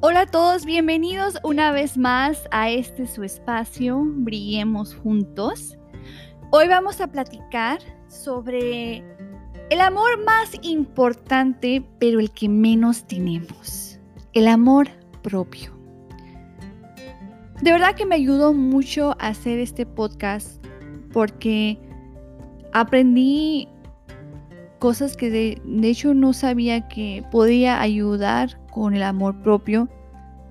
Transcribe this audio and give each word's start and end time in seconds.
Hola 0.00 0.20
a 0.20 0.26
todos, 0.26 0.64
bienvenidos 0.64 1.38
una 1.42 1.72
vez 1.72 1.98
más 1.98 2.46
a 2.52 2.70
este 2.70 3.08
su 3.08 3.24
espacio, 3.24 4.00
Brillemos 4.04 4.94
Juntos. 4.94 5.76
Hoy 6.50 6.68
vamos 6.68 7.00
a 7.00 7.08
platicar 7.08 7.80
sobre 8.06 8.98
el 9.70 9.80
amor 9.80 10.24
más 10.24 10.52
importante, 10.62 11.84
pero 11.98 12.20
el 12.20 12.30
que 12.30 12.48
menos 12.48 13.08
tenemos, 13.08 13.98
el 14.34 14.46
amor 14.46 14.86
propio. 15.20 15.76
De 17.60 17.72
verdad 17.72 17.96
que 17.96 18.06
me 18.06 18.14
ayudó 18.14 18.54
mucho 18.54 19.16
a 19.18 19.26
hacer 19.26 19.58
este 19.58 19.84
podcast 19.84 20.64
porque 21.12 21.76
aprendí 22.72 23.68
cosas 24.78 25.16
que 25.16 25.30
de, 25.30 25.60
hecho 25.82 26.14
no 26.14 26.32
sabía 26.32 26.86
que 26.88 27.24
podía 27.32 27.80
ayudar 27.80 28.60
con 28.78 28.94
el 28.94 29.02
amor 29.02 29.34
propio, 29.42 29.88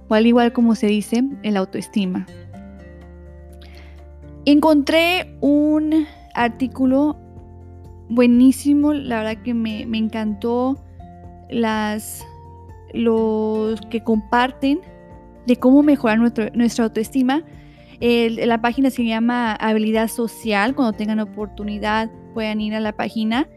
o 0.09 0.13
al 0.13 0.25
igual 0.25 0.51
como 0.51 0.75
se 0.75 0.87
dice, 0.87 1.23
el 1.43 1.55
autoestima. 1.55 2.25
Encontré 4.45 5.37
un 5.41 6.05
artículo 6.33 7.17
buenísimo, 8.09 8.93
la 8.93 9.17
verdad 9.23 9.43
que 9.43 9.53
me, 9.53 9.81
encantó 9.81 10.77
las 11.49 12.25
los 12.93 13.79
que 13.89 14.03
comparten 14.03 14.79
de 15.45 15.55
cómo 15.55 15.83
mejorar 15.83 16.19
nuestra 16.19 16.83
autoestima. 16.83 17.43
la 17.99 18.61
página 18.61 18.89
se 18.89 19.05
llama 19.05 19.53
Habilidad 19.53 20.09
Social. 20.09 20.75
Cuando 20.75 20.97
tengan 20.97 21.19
oportunidad 21.19 22.09
puedan 22.33 22.59
ir 22.59 22.75
a 22.75 22.79
la 22.79 22.91
página 22.91 23.47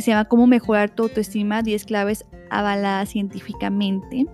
se 0.00 0.10
llama 0.10 0.24
Cómo 0.24 0.46
mejorar 0.46 0.90
tu 0.90 1.02
autoestima, 1.02 1.62
10 1.62 1.84
claves 1.84 2.24
avaladas 2.50 3.10
científicamente. 3.10 4.26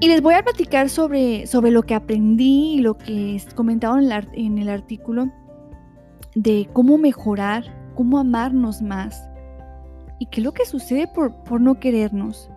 Y 0.00 0.08
les 0.08 0.20
voy 0.20 0.34
a 0.34 0.42
platicar 0.42 0.90
sobre, 0.90 1.46
sobre 1.46 1.70
lo 1.70 1.82
que 1.82 1.94
aprendí 1.94 2.74
y 2.74 2.80
lo 2.80 2.98
que 2.98 3.40
comentado 3.54 3.98
en 3.98 4.12
el, 4.12 4.28
en 4.34 4.58
el 4.58 4.68
artículo 4.68 5.30
de 6.34 6.68
cómo 6.74 6.98
mejorar, 6.98 7.64
cómo 7.94 8.18
amarnos 8.18 8.82
más 8.82 9.26
y 10.18 10.26
qué 10.26 10.40
es 10.40 10.44
lo 10.44 10.52
que 10.52 10.66
sucede 10.66 11.06
por, 11.06 11.34
por 11.44 11.62
no 11.62 11.80
querernos. 11.80 12.50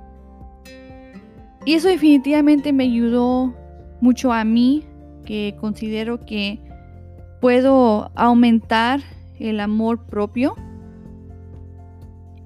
Y 1.66 1.76
eso 1.76 1.88
definitivamente 1.88 2.74
me 2.74 2.86
ayudó 2.86 3.54
mucho 4.02 4.34
a 4.34 4.44
mí, 4.44 4.86
que 5.26 5.56
considero 5.62 6.26
que 6.26 6.60
puedo 7.40 8.12
aumentar 8.16 9.02
el 9.40 9.60
amor 9.60 10.06
propio 10.08 10.56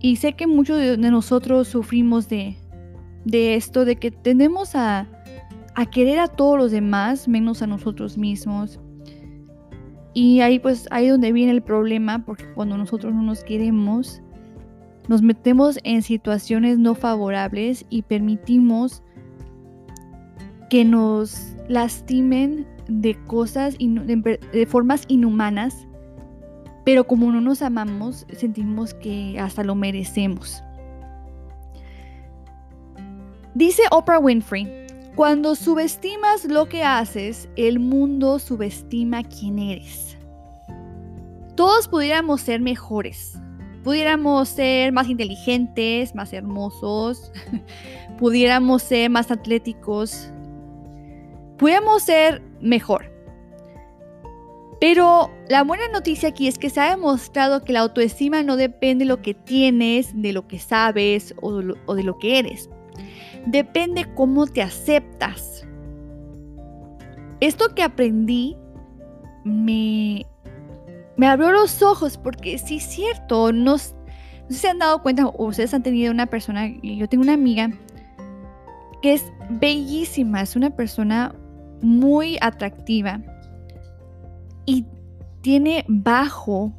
y 0.03 0.17
sé 0.17 0.33
que 0.33 0.47
muchos 0.47 0.77
de, 0.77 0.97
nosotros 0.97 1.69
sufrimos 1.69 2.27
de, 2.27 2.57
esto, 3.25 3.85
de 3.85 3.95
que 3.95 4.11
tendemos 4.11 4.75
a, 4.75 5.07
a 5.75 5.85
querer 5.85 6.19
a 6.19 6.27
todos 6.27 6.57
los 6.57 6.71
demás 6.71 7.29
menos 7.29 7.61
a 7.61 7.67
nosotros 7.67 8.17
mismos. 8.17 8.81
Y 10.13 10.41
ahí 10.41 10.59
pues 10.59 10.89
ahí 10.91 11.07
donde 11.07 11.31
viene 11.31 11.53
el 11.53 11.63
problema, 11.63 12.25
porque 12.25 12.43
cuando 12.53 12.77
nosotros 12.77 13.13
no 13.13 13.21
nos 13.21 13.45
queremos, 13.45 14.21
nos 15.07 15.21
metemos 15.21 15.79
en 15.85 16.01
situaciones 16.01 16.77
no 16.77 16.95
favorables 16.95 17.85
y 17.89 18.01
permitimos 18.01 19.01
que 20.69 20.83
nos 20.83 21.55
lastimen 21.69 22.67
de 22.89 23.15
cosas, 23.23 23.77
de 23.79 24.67
formas 24.67 25.05
inhumanas 25.07 25.87
pero 26.83 27.05
como 27.05 27.31
no 27.31 27.41
nos 27.41 27.61
amamos, 27.61 28.25
sentimos 28.37 28.93
que 28.93 29.39
hasta 29.39 29.63
lo 29.63 29.75
merecemos. 29.75 30.63
Dice 33.55 33.83
Oprah 33.91 34.19
Winfrey, 34.19 34.67
cuando 35.15 35.53
subestimas 35.55 36.45
lo 36.45 36.67
que 36.67 36.83
haces, 36.83 37.47
el 37.55 37.79
mundo 37.79 38.39
subestima 38.39 39.23
quién 39.23 39.59
eres. 39.59 40.17
Todos 41.55 41.87
pudiéramos 41.87 42.41
ser 42.41 42.61
mejores, 42.61 43.37
pudiéramos 43.83 44.49
ser 44.49 44.91
más 44.91 45.07
inteligentes, 45.07 46.15
más 46.15 46.33
hermosos, 46.33 47.31
pudiéramos 48.17 48.81
ser 48.81 49.11
más 49.11 49.29
atléticos, 49.29 50.31
pudiéramos 51.57 52.01
ser 52.01 52.41
mejor. 52.59 53.12
Pero 54.83 55.31
la 55.47 55.63
buena 55.63 55.87
noticia 55.93 56.27
aquí 56.27 56.49
es 56.49 56.57
que 56.57 56.69
se 56.69 56.81
ha 56.81 56.89
demostrado 56.89 57.63
que 57.63 57.71
la 57.71 57.79
autoestima 57.79 58.43
no 58.43 58.57
depende 58.57 59.05
de 59.05 59.09
lo 59.09 59.21
que 59.21 59.33
tienes, 59.33 60.11
de 60.13 60.33
lo 60.33 60.45
que 60.45 60.59
sabes 60.59 61.33
o 61.41 61.53
de 61.61 62.03
lo, 62.03 62.19
que 62.19 62.37
eres. 62.37 62.69
Depende 63.45 64.05
cómo 64.13 64.45
te 64.45 64.61
aceptas. 64.61 65.65
Esto 67.39 67.73
que 67.73 67.81
aprendí 67.81 68.57
me, 69.45 70.25
me 71.15 71.27
abrió 71.27 71.53
los 71.53 71.81
ojos 71.81 72.17
porque 72.17 72.57
sí 72.57 72.75
es 72.75 72.83
cierto, 72.83 73.53
no, 73.53 73.77
se 73.77 74.67
han 74.67 74.79
dado 74.79 75.01
cuenta 75.01 75.27
o 75.27 75.45
ustedes 75.45 75.73
han 75.73 75.83
tenido 75.83 76.11
una 76.11 76.25
persona, 76.25 76.67
yo 76.83 77.07
tengo 77.07 77.23
una 77.23 77.35
amiga 77.35 77.71
que 79.01 79.13
es 79.13 79.23
bellísima, 79.49 80.41
es 80.41 80.57
una 80.57 80.71
persona 80.71 81.33
muy 81.81 82.37
atractiva 82.41 83.21
y 84.65 84.85
tiene 85.41 85.85
bajo 85.87 86.73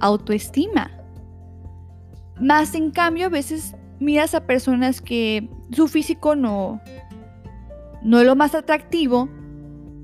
autoestima. 0.00 0.90
Más 2.40 2.74
en 2.74 2.90
cambio, 2.90 3.26
a 3.26 3.30
veces 3.30 3.74
miras 3.98 4.34
a 4.34 4.46
personas 4.46 5.00
que 5.00 5.48
su 5.72 5.88
físico 5.88 6.34
no, 6.34 6.80
no 8.02 8.20
es 8.20 8.26
lo 8.26 8.34
más 8.34 8.54
atractivo, 8.54 9.28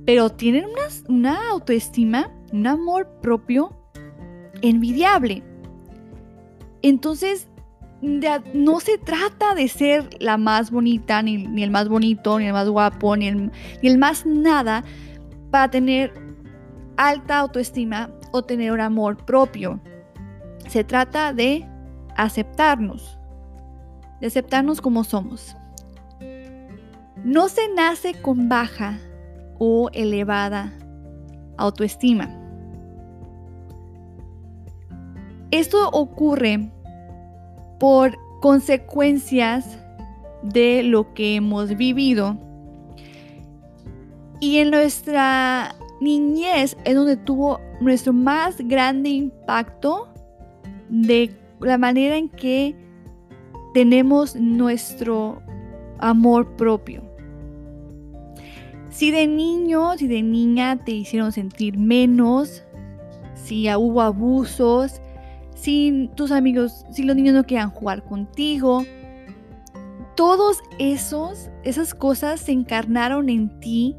pero 0.05 0.31
tienen 0.31 0.65
una, 0.65 0.89
una 1.09 1.51
autoestima, 1.51 2.31
un 2.53 2.67
amor 2.67 3.09
propio 3.23 3.75
envidiable. 4.63 5.43
Entonces, 6.83 7.49
no 8.03 8.81
se 8.81 8.99
trata 8.99 9.55
de 9.55 9.69
ser 9.69 10.09
la 10.21 10.37
más 10.37 10.71
bonita, 10.71 11.23
ni, 11.23 11.47
ni, 11.47 11.63
el 11.63 11.71
más 11.71 11.89
bonito, 11.89 12.39
ni 12.39 12.47
el 12.47 12.53
más 12.53 12.69
guapo, 12.69 13.17
ni 13.17 13.29
el, 13.29 13.51
ni 13.83 13.89
el 13.89 13.99
más 13.99 14.27
nada, 14.27 14.85
para 15.51 15.71
tener 15.71 16.13
alta 16.97 17.39
autoestima 17.39 18.11
o 18.33 18.43
tener 18.43 18.73
un 18.73 18.81
amor 18.81 19.17
propio. 19.25 19.81
Se 20.69 20.85
trata 20.85 21.33
de 21.33 21.67
aceptarnos, 22.17 23.19
de 24.21 24.27
aceptarnos 24.27 24.81
como 24.81 25.05
somos. 25.05 25.57
No 27.25 27.49
se 27.49 27.69
nace 27.75 28.15
con 28.21 28.49
baja 28.49 28.99
o 29.59 29.91
elevada 29.93 30.73
autoestima. 31.57 32.29
Esto 35.51 35.89
ocurre 35.91 36.71
por 37.79 38.17
consecuencias 38.41 39.79
de 40.43 40.83
lo 40.83 41.15
que 41.15 41.37
hemos 41.37 41.77
vivido 41.77 42.37
y 44.41 44.59
en 44.59 44.71
nuestra 44.71 45.75
niñez 46.01 46.77
es 46.85 46.95
donde 46.95 47.17
tuvo 47.17 47.61
nuestro 47.81 48.13
más 48.13 48.57
grande 48.59 49.11
impacto 49.11 50.09
de 50.89 51.31
la 51.61 51.79
manera 51.79 52.17
en 52.17 52.29
que 52.29 52.75
tenemos 53.75 54.37
nuestro 54.37 55.43
amor 55.99 56.57
propio. 56.57 57.03
Si 58.91 59.11
de 59.11 59.27
niño, 59.27 59.97
si 59.99 60.07
de 60.07 60.23
niña 60.23 60.83
te 60.85 60.93
hicieron 60.93 61.33
sentir 61.33 61.77
menos, 61.77 62.65
si 63.35 63.69
hubo 63.75 64.01
abusos, 64.01 65.01
si 65.55 66.11
tus 66.15 66.31
amigos, 66.31 66.87
si 66.91 67.03
los 67.03 67.15
niños 67.15 67.35
no 67.35 67.43
querían 67.43 67.71
jugar 67.71 68.03
contigo, 68.05 68.85
todos 70.15 70.63
esos, 70.79 71.51
esas 71.63 71.95
cosas 71.95 72.41
se 72.41 72.53
encarnaron 72.53 73.29
en 73.29 73.61
ti 73.61 73.95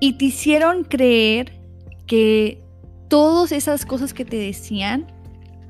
y 0.00 0.14
te 0.14 0.26
hicieron 0.26 0.84
creer 0.84 1.58
que 2.06 2.62
todas 3.08 3.52
esas 3.52 3.86
cosas 3.86 4.14
que 4.14 4.24
te 4.24 4.36
decían 4.36 5.06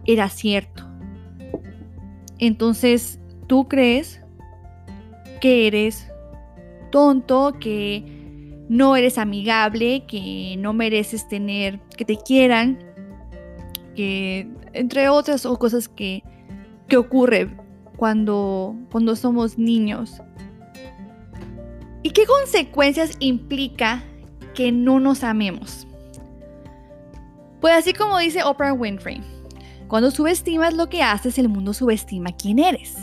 era 0.07 0.29
cierto. 0.29 0.85
Entonces, 2.39 3.19
tú 3.47 3.69
crees 3.69 4.21
que 5.41 5.67
eres 5.67 6.11
tonto, 6.91 7.57
que 7.59 8.05
no 8.69 8.97
eres 8.97 9.19
amigable, 9.19 10.05
que 10.07 10.57
no 10.59 10.73
mereces 10.73 11.29
tener, 11.29 11.81
que 11.97 12.05
te 12.05 12.17
quieran, 12.17 12.79
que 13.95 14.49
entre 14.73 15.09
otras 15.09 15.43
cosas 15.59 15.89
que, 15.89 16.23
que 16.89 16.97
ocurre 16.97 17.57
cuando, 17.97 18.77
cuando 18.91 19.17
somos 19.17 19.59
niños. 19.59 20.21
¿Y 22.03 22.11
qué 22.11 22.27
consecuencias 22.27 23.17
implica 23.19 24.05
que 24.57 24.73
no 24.73 24.99
nos 24.99 25.23
amemos. 25.23 25.87
Pues 27.61 27.75
así 27.75 27.93
como 27.93 28.19
dice 28.19 28.43
Oprah 28.43 28.73
Winfrey, 28.73 29.23
cuando 29.87 30.11
subestimas 30.11 30.75
lo 30.75 30.89
que 30.89 31.03
haces, 31.03 31.39
el 31.39 31.49
mundo 31.49 31.73
subestima 31.73 32.33
quién 32.33 32.59
eres. 32.59 32.97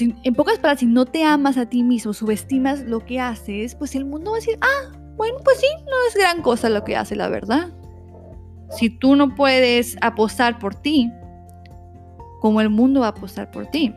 en 0.00 0.34
pocas 0.34 0.58
palabras, 0.58 0.80
si 0.80 0.86
no 0.86 1.06
te 1.06 1.24
amas 1.24 1.56
a 1.56 1.66
ti 1.66 1.82
mismo, 1.82 2.12
subestimas 2.12 2.80
lo 2.80 3.00
que 3.00 3.20
haces, 3.20 3.74
pues 3.74 3.94
el 3.94 4.04
mundo 4.04 4.32
va 4.32 4.36
a 4.36 4.40
decir, 4.40 4.58
ah, 4.60 4.92
bueno, 5.16 5.38
pues 5.42 5.58
sí, 5.60 5.66
no 5.84 5.92
es 6.08 6.14
gran 6.14 6.42
cosa 6.42 6.68
lo 6.68 6.84
que 6.84 6.96
hace, 6.96 7.16
la 7.16 7.28
verdad. 7.28 7.68
Si 8.70 8.90
tú 8.90 9.16
no 9.16 9.34
puedes 9.34 9.96
apostar 10.02 10.58
por 10.58 10.74
ti, 10.74 11.10
¿cómo 12.40 12.60
el 12.60 12.68
mundo 12.68 13.00
va 13.00 13.06
a 13.06 13.10
apostar 13.10 13.50
por 13.50 13.66
ti? 13.66 13.94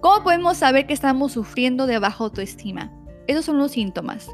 ¿Cómo 0.00 0.22
podemos 0.22 0.58
saber 0.58 0.86
que 0.86 0.94
estamos 0.94 1.32
sufriendo 1.32 1.86
de 1.86 1.98
baja 1.98 2.24
autoestima? 2.24 2.92
Esos 3.26 3.44
son 3.44 3.58
los 3.58 3.72
síntomas. 3.72 4.28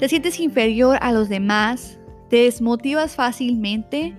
Te 0.00 0.08
sientes 0.08 0.40
inferior 0.40 0.96
a 1.02 1.12
los 1.12 1.28
demás, 1.28 1.98
te 2.30 2.44
desmotivas 2.44 3.16
fácilmente, 3.16 4.16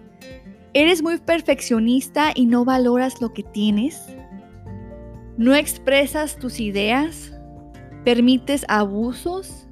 eres 0.75 1.01
muy 1.01 1.17
perfeccionista 1.17 2.33
y 2.35 2.45
no 2.45 2.63
valoras 2.65 3.19
lo 3.19 3.33
que 3.33 3.41
tienes, 3.41 4.05
no 5.37 5.55
expresas 5.55 6.37
tus 6.37 6.59
ideas, 6.59 7.33
permites 8.05 8.63
abusos, 8.67 9.67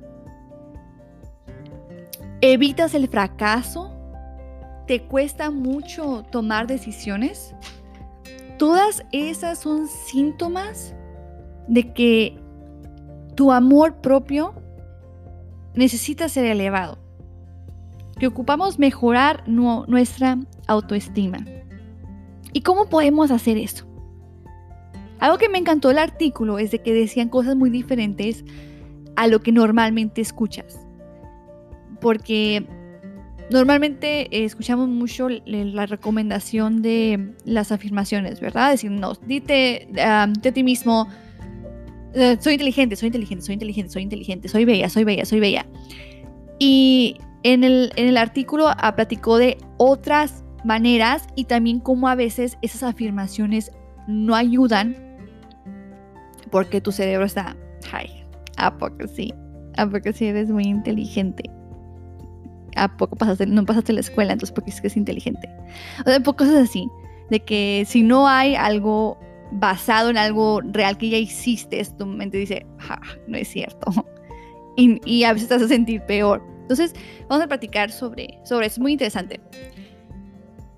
evitas 2.41 2.95
el 2.95 3.07
fracaso, 3.07 3.95
te 4.87 5.03
cuesta 5.03 5.51
mucho 5.51 6.25
tomar 6.31 6.65
decisiones. 6.65 7.53
Todas 8.57 9.05
esas 9.11 9.59
son 9.59 9.87
síntomas 9.87 10.95
de 11.67 11.93
que 11.93 12.41
tu 13.35 13.51
amor 13.51 14.01
propio 14.01 14.58
necesita 15.75 16.29
ser 16.29 16.45
elevado, 16.45 16.99
que 18.19 18.27
ocupamos 18.27 18.79
mejorar 18.79 19.43
nuestra 19.47 20.37
autoestima. 20.67 21.45
¿Y 22.53 22.61
cómo 22.61 22.89
podemos 22.89 23.31
hacer 23.31 23.57
eso? 23.57 23.85
Algo 25.19 25.37
que 25.37 25.49
me 25.49 25.57
encantó 25.57 25.91
el 25.91 25.97
artículo 25.97 26.59
es 26.59 26.71
de 26.71 26.79
que 26.79 26.93
decían 26.93 27.29
cosas 27.29 27.55
muy 27.55 27.69
diferentes 27.69 28.45
a 29.15 29.27
lo 29.27 29.41
que 29.41 29.51
normalmente 29.51 30.21
escuchas. 30.21 30.79
Porque 31.99 32.65
normalmente 33.51 34.21
eh, 34.35 34.45
escuchamos 34.45 34.87
mucho 34.87 35.27
la 35.29 35.85
recomendación 35.85 36.81
de 36.81 37.33
las 37.43 37.71
afirmaciones, 37.71 38.39
¿verdad? 38.39 38.71
Decirnos, 38.71 39.19
dite 39.27 39.89
de 39.91 40.51
ti 40.51 40.63
mismo, 40.63 41.07
soy 42.39 42.53
inteligente, 42.53 42.95
soy 42.95 43.07
inteligente, 43.07 43.45
soy 43.45 43.53
inteligente, 43.53 43.91
soy 43.91 44.03
inteligente, 44.03 44.47
soy 44.47 44.65
bella, 44.65 44.89
soy 44.89 45.03
bella, 45.03 45.25
soy 45.25 45.39
bella. 45.39 45.65
Y 46.59 47.17
en 47.43 47.63
el, 47.63 47.91
en 47.95 48.07
el 48.07 48.17
artículo 48.17 48.67
ah, 48.67 48.95
platicó 48.95 49.37
de 49.37 49.57
otras 49.77 50.43
maneras 50.63 51.27
y 51.35 51.45
también 51.45 51.79
cómo 51.79 52.07
a 52.07 52.15
veces 52.15 52.57
esas 52.61 52.83
afirmaciones 52.83 53.71
no 54.07 54.35
ayudan 54.35 54.95
porque 56.51 56.81
tu 56.81 56.91
cerebro 56.91 57.25
está, 57.25 57.55
ay, 57.91 58.25
¿a 58.57 58.77
poco 58.77 59.07
sí? 59.07 59.33
¿A 59.77 59.87
poco 59.87 60.11
sí 60.13 60.25
eres 60.25 60.49
muy 60.49 60.63
inteligente? 60.63 61.43
¿A 62.75 62.97
poco 62.97 63.15
pasaste, 63.15 63.45
no 63.45 63.65
pasaste 63.65 63.93
la 63.93 63.99
escuela? 63.99 64.33
Entonces, 64.33 64.53
porque 64.53 64.71
es 64.71 64.81
que 64.81 64.87
es 64.87 64.97
inteligente. 64.97 65.49
O 66.05 66.09
sea, 66.09 66.21
cosas 66.21 66.55
así, 66.55 66.89
de 67.29 67.39
que 67.39 67.83
si 67.87 68.03
no 68.03 68.27
hay 68.27 68.55
algo 68.55 69.19
basado 69.51 70.09
en 70.09 70.17
algo 70.17 70.61
real 70.61 70.97
que 70.97 71.09
ya 71.09 71.17
hiciste, 71.17 71.83
tu 71.97 72.05
mente 72.05 72.37
dice, 72.37 72.65
no 73.27 73.37
es 73.37 73.47
cierto. 73.47 73.91
Y, 74.81 75.25
a 75.25 75.33
veces 75.33 75.49
te 75.49 75.55
hace 75.55 75.67
sentir 75.67 76.01
peor. 76.03 76.41
Entonces, 76.61 76.93
vamos 77.27 77.43
a 77.43 77.47
platicar 77.49 77.91
sobre, 77.91 78.39
sobre 78.45 78.67
eso. 78.67 78.75
Es 78.75 78.79
muy 78.79 78.93
interesante. 78.93 79.41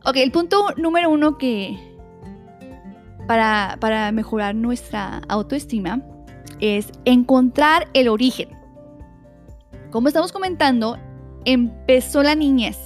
Ok, 0.06 0.16
el 0.16 0.32
punto 0.32 0.70
número 0.76 1.12
uno 1.12 1.38
que, 1.38 1.78
para, 3.28 4.12
mejorar 4.12 4.56
nuestra 4.56 5.22
autoestima 5.30 6.02
es 6.60 6.92
encontrar 7.06 7.88
el 7.94 8.08
origen. 8.08 8.50
Como 9.92 10.08
estamos 10.08 10.32
comentando, 10.32 10.98
empezó 11.46 12.24
la 12.24 12.34
niñez. 12.34 12.78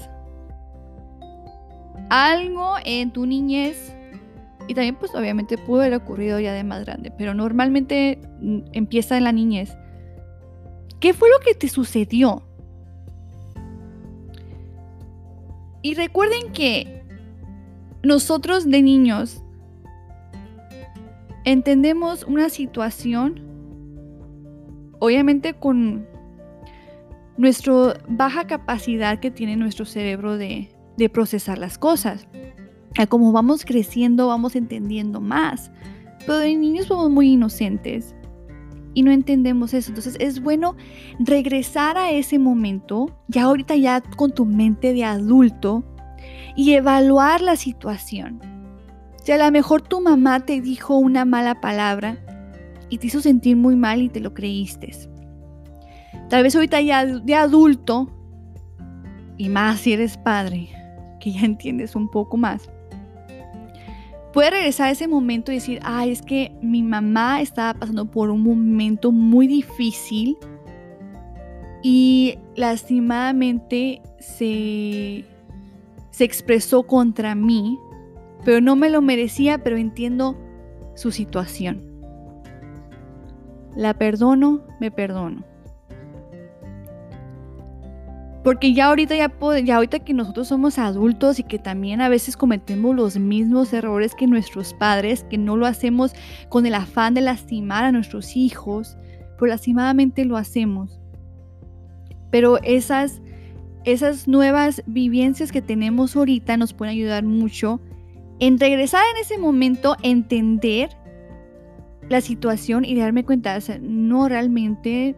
Algo 2.10 2.76
en 2.84 3.12
tu 3.12 3.26
niñez, 3.26 3.95
y 4.68 4.74
también 4.74 4.96
pues 4.96 5.14
obviamente 5.16 5.58
pudo 5.58 5.82
haber 5.82 5.94
ocurrido 5.96 6.40
ya 6.40 6.54
de 6.54 6.64
más 6.64 6.86
grande, 6.86 7.12
pero 7.18 7.34
normalmente 7.34 8.20
mm, 8.42 8.60
empieza 8.74 9.18
en 9.18 9.24
la 9.24 9.32
niñez. 9.32 9.76
¿Qué 11.00 11.14
fue 11.14 11.30
lo 11.30 11.40
que 11.46 11.54
te 11.54 11.68
sucedió? 11.68 12.44
Y 15.82 15.94
recuerden 15.94 16.52
que 16.52 17.04
nosotros 18.02 18.70
de 18.70 18.82
niños 18.82 19.44
entendemos 21.44 22.24
una 22.24 22.50
situación, 22.50 23.42
obviamente 25.00 25.54
con 25.54 26.08
nuestra 27.38 28.02
baja 28.08 28.48
capacidad 28.48 29.20
que 29.20 29.32
tiene 29.32 29.56
nuestro 29.56 29.86
cerebro 29.86 30.38
de, 30.38 30.72
procesar 31.14 31.58
las 31.58 31.78
cosas. 31.78 32.28
Como 33.10 33.32
vamos 33.32 33.66
creciendo, 33.66 34.28
vamos 34.28 34.56
entendiendo 34.56 35.20
más. 35.22 35.72
Pero 36.20 36.38
de 36.40 36.56
niños 36.56 36.88
somos 36.88 37.10
muy 37.10 37.34
inocentes 37.34 38.16
y 38.94 39.04
no 39.04 39.12
entendemos 39.12 39.74
eso. 39.74 39.90
Entonces 39.90 40.16
es 40.20 40.42
bueno 40.42 40.76
regresar 41.20 41.98
a 41.98 42.12
ese 42.12 42.40
momento, 42.40 43.16
ya 43.28 43.44
ahorita 43.44 43.76
ya 43.76 44.02
con 44.02 44.32
tu 44.32 44.46
mente 44.46 44.94
de 44.94 45.04
adulto, 45.04 45.84
y 46.56 46.72
evaluar 46.74 47.42
la 47.42 47.58
situación. 47.58 48.40
Si 49.22 49.32
a 49.32 49.38
lo 49.38 49.52
mejor 49.52 49.82
tu 49.82 50.02
mamá 50.02 50.40
te 50.40 50.62
dijo 50.62 50.98
una 50.98 51.26
mala 51.26 51.60
palabra 51.60 52.18
y 52.90 52.98
te 52.98 53.08
hizo 53.08 53.22
sentir 53.22 53.58
muy 53.58 53.76
mal 53.76 54.02
y 54.02 54.10
te 54.10 54.20
lo 54.22 54.34
creíste. 54.34 54.92
Tal 56.30 56.44
vez 56.44 56.56
ahorita 56.56 56.82
ya 56.82 57.06
de 57.06 57.36
adulto, 57.36 58.10
y 59.38 59.50
más 59.50 59.82
si 59.82 59.94
eres 59.94 60.18
padre, 60.18 60.70
que 61.20 61.34
ya 61.34 61.42
entiendes 61.42 61.96
un 61.96 62.10
poco 62.10 62.38
más, 62.38 62.70
puedes 64.36 64.52
regresar 64.52 64.90
a 64.90 64.92
ese 64.92 65.08
momento 65.08 65.52
y 65.52 65.56
decir, 65.56 65.80
ay, 65.82 66.12
es 66.12 66.22
que 66.22 66.56
mi 66.62 66.84
mamá 66.84 67.42
estaba 67.42 67.74
pasando 67.74 68.06
por 68.06 68.30
un 68.30 68.44
momento 68.44 69.12
muy 69.12 69.48
difícil 69.48 70.38
y 71.82 72.38
lastimadamente 72.56 74.04
se, 74.20 75.26
se 76.12 76.24
expresó 76.24 76.84
contra 76.84 77.34
mí 77.34 77.80
pero 78.46 78.62
no 78.62 78.76
me 78.76 78.92
lo 78.92 79.02
merecía, 79.02 79.58
pero 79.58 79.76
entiendo 79.76 80.38
su 80.94 81.12
situación. 81.12 81.82
La 83.76 83.96
perdono, 83.96 84.62
me 84.80 84.92
perdono. 84.92 85.44
Porque 88.46 88.74
ya 88.74 88.86
ahorita, 88.86 89.16
ya, 89.16 89.34
ya 89.64 89.76
ahorita 89.78 90.02
que 90.02 90.14
nosotros 90.14 90.50
somos 90.50 90.78
adultos 90.78 91.40
y 91.40 91.44
que 91.44 91.58
también 91.58 92.00
a 92.00 92.10
veces 92.10 92.38
cometemos 92.38 92.96
los 92.96 93.18
mismos 93.18 93.74
errores 93.74 94.14
que 94.14 94.28
nuestros 94.28 94.76
padres, 94.76 95.24
que 95.24 95.40
no 95.40 95.58
lo 95.58 95.66
hacemos 95.66 96.14
con 96.48 96.68
el 96.68 96.76
afán 96.76 97.16
de 97.16 97.22
lastimar 97.22 97.86
a 97.86 97.92
nuestros 97.92 98.38
hijos, 98.38 99.00
pero 99.40 99.48
lastimadamente 99.48 100.26
lo 100.26 100.38
hacemos. 100.38 101.02
Pero 102.30 102.60
esas, 102.62 103.20
esas 103.84 104.28
nuevas 104.28 104.84
vivencias 104.86 105.52
que 105.52 105.64
tenemos 105.64 106.16
ahorita 106.16 106.56
nos 106.56 106.72
pueden 106.72 106.94
ayudar 106.94 107.24
mucho 107.24 107.82
en 108.40 108.60
regresar 108.60 109.02
en 109.16 109.22
ese 109.24 109.40
momento, 109.40 109.98
entender 110.04 110.92
la 112.10 112.22
situación 112.22 112.86
y 112.86 112.94
darme 112.94 113.26
cuenta, 113.26 113.58
no 113.82 114.30
realmente, 114.30 115.16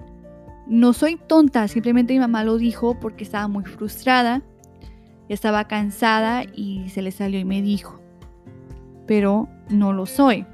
no 0.69 0.93
soy 0.93 1.17
tonta, 1.27 1.67
simplemente 1.67 2.13
mi 2.13 2.19
mamá 2.19 2.43
lo 2.43 2.57
dijo 2.57 2.99
porque 2.99 3.23
estaba 3.23 3.47
muy 3.47 3.63
frustrada, 3.63 4.41
estaba 5.29 5.67
cansada 5.67 6.43
y 6.55 6.89
se 6.89 7.01
le 7.01 7.11
salió 7.11 7.39
y 7.39 7.45
me 7.45 7.61
dijo, 7.61 7.99
pero 9.05 9.47
no 9.69 9.93
lo 9.93 10.05
soy. 10.05 10.45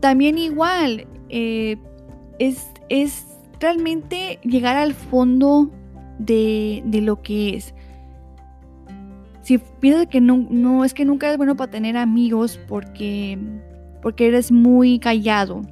También 0.00 0.38
igual, 0.38 1.06
eh, 1.28 1.76
es, 2.38 2.68
es, 2.88 3.26
realmente 3.60 4.38
llegar 4.44 4.76
al 4.76 4.94
fondo 4.94 5.68
de, 6.20 6.82
de 6.86 7.00
lo 7.00 7.20
que 7.22 7.56
es 7.56 7.74
si 9.48 9.56
piensas 9.56 10.08
que 10.08 10.20
no, 10.20 10.84
es 10.84 10.92
que 10.92 11.06
nunca 11.06 11.30
es 11.30 11.38
bueno 11.38 11.56
para 11.56 11.70
tener 11.70 11.96
amigos 11.96 12.60
porque, 12.68 13.38
porque 14.02 14.26
eres 14.26 14.52
muy 14.52 14.98
callado, 14.98 15.62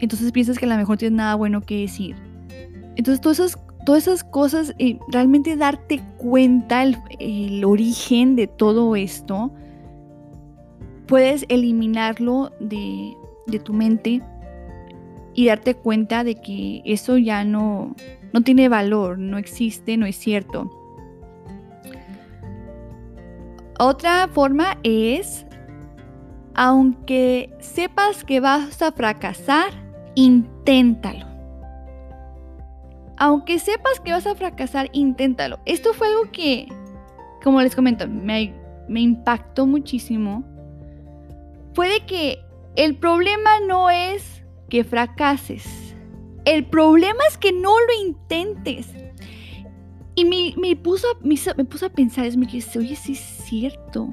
entonces 0.00 0.32
piensas 0.32 0.58
que 0.58 0.66
a 0.66 0.68
lo 0.68 0.76
mejor 0.76 0.98
tienes 0.98 1.16
nada 1.16 1.34
bueno 1.34 1.60
que 1.60 1.80
decir. 1.80 2.16
Entonces 2.96 3.20
todas 3.20 3.38
esas, 3.38 3.58
todas 3.84 4.02
esas 4.02 4.24
cosas, 4.24 4.74
eh, 4.78 4.98
realmente 5.08 5.56
darte 5.56 6.00
cuenta 6.16 6.82
el, 6.82 6.98
el 7.18 7.64
origen 7.64 8.36
de 8.36 8.46
todo 8.46 8.96
esto, 8.96 9.52
puedes 11.06 11.44
eliminarlo 11.48 12.52
de, 12.60 13.14
de 13.46 13.58
tu 13.58 13.72
mente 13.72 14.22
y 15.34 15.46
darte 15.46 15.74
cuenta 15.74 16.24
de 16.24 16.34
que 16.34 16.82
eso 16.84 17.16
ya 17.16 17.44
no, 17.44 17.94
no 18.32 18.42
tiene 18.42 18.68
valor, 18.68 19.18
no 19.18 19.38
existe, 19.38 19.96
no 19.96 20.06
es 20.06 20.16
cierto. 20.16 20.70
Otra 23.78 24.28
forma 24.28 24.78
es 24.82 25.46
aunque 26.60 27.54
sepas 27.60 28.24
que 28.24 28.40
vas 28.40 28.82
a 28.82 28.90
fracasar, 28.90 29.70
inténtalo. 30.18 31.26
Aunque 33.16 33.58
sepas 33.58 34.00
que 34.00 34.12
vas 34.12 34.26
a 34.26 34.34
fracasar, 34.34 34.88
inténtalo. 34.92 35.60
Esto 35.64 35.94
fue 35.94 36.08
algo 36.08 36.30
que, 36.32 36.68
como 37.42 37.60
les 37.62 37.74
comento, 37.74 38.08
me, 38.08 38.52
impactó 38.88 39.66
muchísimo. 39.66 40.44
Fue 41.74 41.88
de 41.88 42.00
que 42.06 42.38
el 42.74 42.96
problema 42.96 43.60
no 43.66 43.90
es 43.90 44.42
que 44.68 44.82
fracases. 44.82 45.94
El 46.44 46.64
problema 46.66 47.20
es 47.28 47.38
que 47.38 47.52
no 47.52 47.70
lo 47.78 48.06
intentes. 48.06 48.88
Y 50.16 50.24
me, 50.24 50.76
puso, 50.76 51.06
me, 51.22 51.64
puso 51.64 51.86
a 51.86 51.90
pensar, 51.90 52.26
es 52.26 52.36
me 52.36 52.46
dije, 52.46 52.78
oye, 52.78 52.96
sí 52.96 53.12
es 53.12 53.20
cierto. 53.20 54.12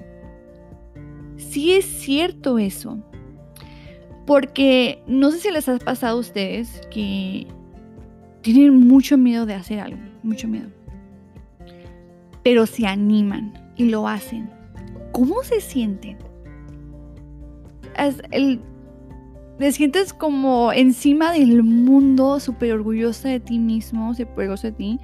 Sí 1.37 1.73
es 1.73 1.85
cierto 1.85 2.59
eso. 2.59 2.99
Porque 4.25 5.03
no 5.07 5.31
sé 5.31 5.39
si 5.39 5.51
les 5.51 5.69
ha 5.69 5.77
pasado 5.77 6.17
a 6.17 6.19
ustedes 6.19 6.81
que 6.91 7.47
tienen 8.41 8.87
mucho 8.87 9.17
miedo 9.17 9.45
de 9.45 9.53
hacer 9.53 9.79
algo, 9.79 9.99
mucho 10.23 10.47
miedo. 10.47 10.69
Pero 12.43 12.65
se 12.65 12.87
animan 12.87 13.53
y 13.75 13.85
lo 13.85 14.07
hacen. 14.07 14.49
¿Cómo 15.11 15.43
se 15.43 15.61
sienten? 15.61 16.17
el, 18.31 18.61
te 19.57 19.71
sientes 19.71 20.13
como 20.13 20.73
encima 20.73 21.31
del 21.31 21.63
mundo, 21.63 22.39
súper 22.39 22.73
orgullosa 22.73 23.29
de 23.29 23.39
ti 23.39 23.57
mismo, 23.57 24.13
súper 24.13 24.49
orgullosa 24.49 24.67
de 24.67 24.73
ti, 24.73 24.99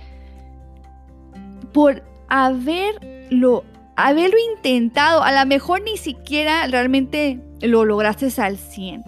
por 1.74 2.04
haberlo, 2.28 3.64
haberlo 3.96 4.38
intentado. 4.56 5.24
A 5.24 5.32
lo 5.32 5.48
mejor 5.48 5.82
ni 5.84 5.98
siquiera 5.98 6.68
realmente 6.68 7.40
lo 7.62 7.86
lograste 7.86 8.30
al 8.42 8.58
100, 8.58 9.04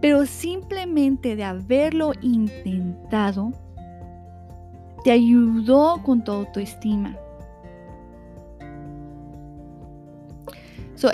pero 0.00 0.26
simplemente 0.26 1.36
de 1.36 1.44
haberlo 1.44 2.12
intentado, 2.20 3.52
te 5.04 5.10
ayudó 5.10 6.02
con 6.04 6.22
tu 6.22 6.32
autoestima. 6.32 7.16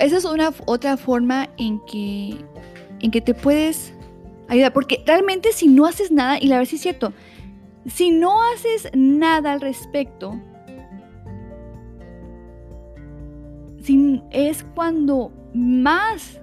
esa 0.00 0.18
es 0.18 0.24
una 0.26 0.52
otra 0.66 0.98
forma 0.98 1.48
en 1.56 1.80
que, 1.86 2.36
en 3.00 3.10
que 3.10 3.22
te 3.22 3.32
puedes 3.32 3.94
ayudar. 4.46 4.74
Porque 4.74 5.02
realmente 5.06 5.50
si 5.52 5.66
no 5.66 5.86
haces 5.86 6.10
nada, 6.10 6.38
y 6.38 6.48
la 6.48 6.58
verdad 6.58 6.74
es 6.74 6.80
cierto, 6.82 7.14
si 7.86 8.10
no 8.10 8.42
haces 8.52 8.90
nada 8.92 9.52
al 9.52 9.62
respecto, 9.62 10.38
es 14.30 14.64
cuando 14.74 15.32
más 15.54 16.40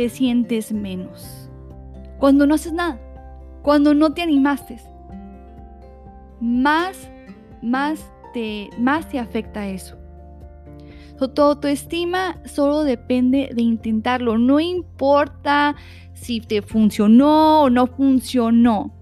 te 0.00 0.08
sientes 0.08 0.72
menos. 0.72 1.50
Cuando 2.18 2.46
no 2.46 2.54
haces 2.54 2.72
nada. 2.72 2.98
Cuando 3.60 3.92
no 3.92 4.14
te 4.14 4.22
animaste. 4.22 4.80
Más, 6.40 7.10
más 7.60 8.10
te, 8.32 8.70
más 8.78 9.06
te 9.10 9.18
afecta 9.18 9.68
eso. 9.68 9.98
Tu 11.34 11.42
autoestima 11.42 12.38
solo 12.46 12.82
depende 12.82 13.50
de 13.54 13.60
intentarlo. 13.60 14.38
No 14.38 14.58
importa 14.58 15.76
si 16.14 16.40
te 16.40 16.62
funcionó 16.62 17.64
o 17.64 17.68
no 17.68 17.86
funcionó. 17.86 18.94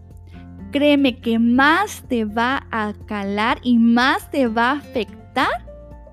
Créeme 0.73 1.21
que 1.21 1.39
más 1.39 2.03
te 2.09 2.25
va 2.25 2.67
a 2.73 2.93
calar 3.07 3.61
y 3.63 3.79
más 3.79 4.29
te 4.33 4.49
va 4.49 4.73
a 4.73 4.79
afectar 4.79 5.65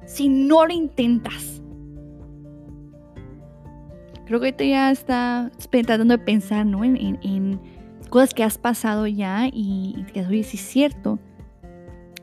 si 0.05 0.29
no 0.29 0.63
lo 0.67 0.73
intentas. 0.73 1.63
Creo 4.25 4.39
que 4.39 4.47
ahorita 4.47 4.63
ya 4.63 4.91
está 4.91 5.51
tratando 5.69 6.17
de 6.17 6.23
pensar 6.23 6.65
¿no? 6.65 6.83
en, 6.83 7.59
cosas 8.09 8.33
que 8.33 8.43
has 8.43 8.57
pasado 8.57 9.07
ya 9.07 9.47
y, 9.51 10.05
que 10.13 10.25
oye, 10.25 10.43
sí 10.43 10.57
es 10.57 10.63
cierto. 10.63 11.19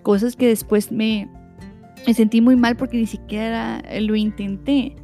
Cosas 0.02 0.35
que 0.35 0.49
después 0.49 0.90
me, 0.90 1.28
sentí 2.12 2.40
muy 2.40 2.56
mal 2.56 2.76
porque 2.76 2.97
ni 2.97 3.06
siquiera 3.06 3.82
lo 4.00 4.16
intenté. 4.16 4.97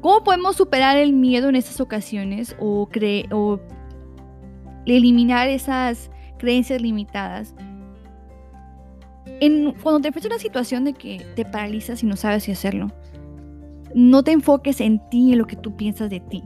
¿Cómo 0.00 0.22
podemos 0.22 0.56
superar 0.56 0.96
el 0.96 1.12
miedo 1.12 1.48
en 1.48 1.56
estas 1.56 1.80
ocasiones 1.80 2.56
o, 2.60 2.88
o 3.30 3.60
eliminar 4.86 5.48
esas 5.48 6.10
creencias 6.38 6.80
limitadas? 6.80 7.54
En, 9.40 9.72
cuando 9.82 10.00
te 10.00 10.08
enfrentas 10.08 10.30
a 10.30 10.34
una 10.34 10.42
situación 10.42 10.84
de 10.84 10.92
que 10.92 11.24
te 11.34 11.44
paralizas 11.44 12.02
y 12.02 12.06
no 12.06 12.16
sabes 12.16 12.44
si 12.44 12.52
hacerlo, 12.52 12.92
no 13.94 14.22
te 14.22 14.32
enfoques 14.32 14.80
en 14.80 15.00
ti 15.10 15.32
en 15.32 15.38
lo 15.38 15.46
que 15.46 15.56
tú 15.56 15.76
piensas 15.76 16.10
de 16.10 16.20
ti. 16.20 16.42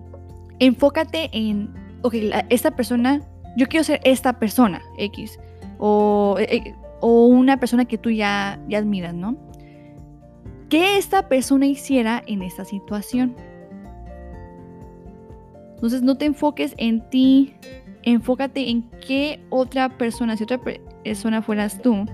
Enfócate 0.59 1.31
en, 1.33 1.73
ok, 2.03 2.15
esta 2.51 2.71
persona, 2.73 3.23
yo 3.57 3.67
quiero 3.67 3.85
ser 3.85 4.01
esta 4.05 4.39
persona, 4.39 4.83
X. 4.99 5.39
O 5.79 6.37
eh, 6.39 6.57
eh, 6.57 6.75
o 7.01 7.27
una 7.27 7.59
persona 7.59 7.85
que 7.85 7.99
tú 7.99 8.11
ya, 8.11 8.59
ya 8.69 8.79
admiras, 8.79 9.15
¿no? 9.15 9.37
¿Qué 10.69 10.97
esta 10.97 11.29
persona 11.29 11.67
hiciera 11.67 12.23
en 12.27 12.43
esta 12.43 12.65
situación? 12.65 13.37
Entonces 15.75 16.03
no 16.03 16.17
te 16.17 16.25
enfoques 16.25 16.75
en 16.79 17.09
ti, 17.11 17.55
enfócate 18.03 18.71
en 18.71 18.91
qué 19.07 19.41
otra 19.51 19.97
persona, 19.97 20.37
si 20.37 20.45
otra 20.45 20.59
persona 21.05 21.43
fueras 21.43 21.81
tú, 21.83 22.07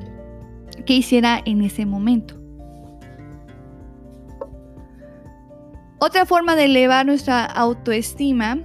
qué 0.85 0.95
hiciera 0.95 1.41
en 1.45 1.63
ese 1.63 1.87
momento. 1.87 2.42
Otra 6.05 6.27
forma 6.27 6.57
de 6.57 6.65
elevar 6.65 7.07
nuestra 7.07 7.45
autoestima 7.45 8.59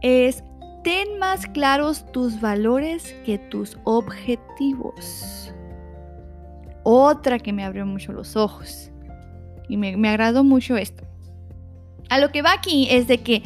es 0.00 0.44
ten 0.84 1.18
más 1.18 1.44
claros 1.46 2.06
tus 2.12 2.40
valores 2.40 3.16
que 3.26 3.38
tus 3.38 3.76
objetivos. 3.82 5.52
Otra 6.84 7.40
que 7.40 7.52
me 7.52 7.64
abrió 7.64 7.84
mucho 7.84 8.12
los 8.12 8.36
ojos. 8.36 8.92
Y 9.68 9.76
me, 9.76 10.08
agradó 10.08 10.44
mucho 10.44 10.76
esto. 10.76 11.02
A 12.10 12.20
lo 12.20 12.30
que 12.30 12.42
va 12.42 12.52
aquí 12.52 12.86
es 12.88 13.08
de 13.08 13.18
que 13.18 13.42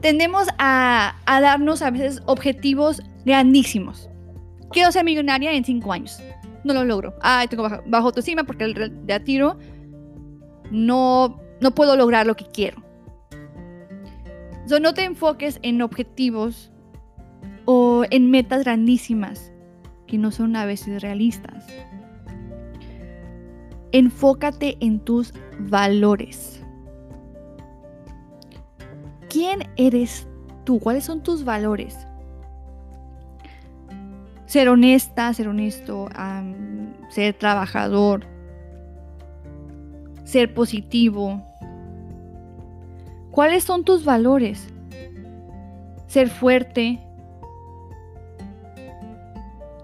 tendemos 0.00 0.46
a, 0.58 1.16
darnos 1.26 1.82
a 1.82 1.90
veces 1.90 2.22
objetivos 2.26 3.02
grandísimos. 3.24 4.08
Quiero 4.70 4.92
ser 4.92 5.04
millonaria 5.04 5.50
en 5.54 5.64
cinco 5.64 5.92
años. 5.92 6.22
No 6.62 6.72
lo 6.72 6.84
logro. 6.84 7.16
Ay, 7.20 7.48
tengo 7.48 7.64
bajo, 7.64 7.82
bajo 7.84 8.06
autoestima 8.06 8.44
porque 8.44 8.62
el 8.62 9.06
de 9.06 9.12
a 9.12 9.24
tiro 9.24 9.58
no, 10.70 11.49
no 11.60 11.70
puedo 11.72 11.96
lograr 11.96 12.26
lo 12.26 12.36
que 12.36 12.46
quiero. 12.46 12.82
no 14.80 14.94
te 14.94 15.04
enfoques 15.04 15.58
en 15.62 15.82
objetivos 15.82 16.70
o 17.64 18.04
en 18.10 18.30
metas 18.30 18.64
grandísimas 18.64 19.52
que 20.06 20.18
no 20.18 20.30
son 20.30 20.56
a 20.56 20.64
veces 20.64 21.02
realistas. 21.02 21.66
Enfócate 23.92 24.76
en 24.80 25.00
tus 25.00 25.34
valores. 25.58 26.62
¿Quién 29.28 29.68
eres 29.76 30.26
tú? 30.64 30.80
¿Cuáles 30.80 31.04
son 31.04 31.22
tus 31.22 31.44
valores? 31.44 31.96
Ser 34.46 34.68
honesta, 34.68 35.32
ser 35.32 35.48
honesto, 35.48 36.08
ser 37.08 37.34
trabajador, 37.34 38.26
ser 40.24 40.54
positivo. 40.54 41.49
¿Cuáles 43.30 43.64
son 43.64 43.84
tus 43.84 44.04
valores? 44.04 44.68
Ser 46.06 46.28
fuerte, 46.28 47.00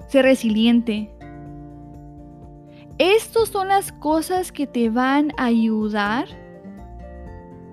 ser 0.09 0.25
resiliente. 0.25 1.11
Estas 2.99 3.51
son 3.51 3.69
las 3.69 3.93
cosas 3.93 4.51
que 4.51 4.67
te 4.67 4.91
van 4.91 5.33
a 5.37 5.45
ayudar. 5.47 6.27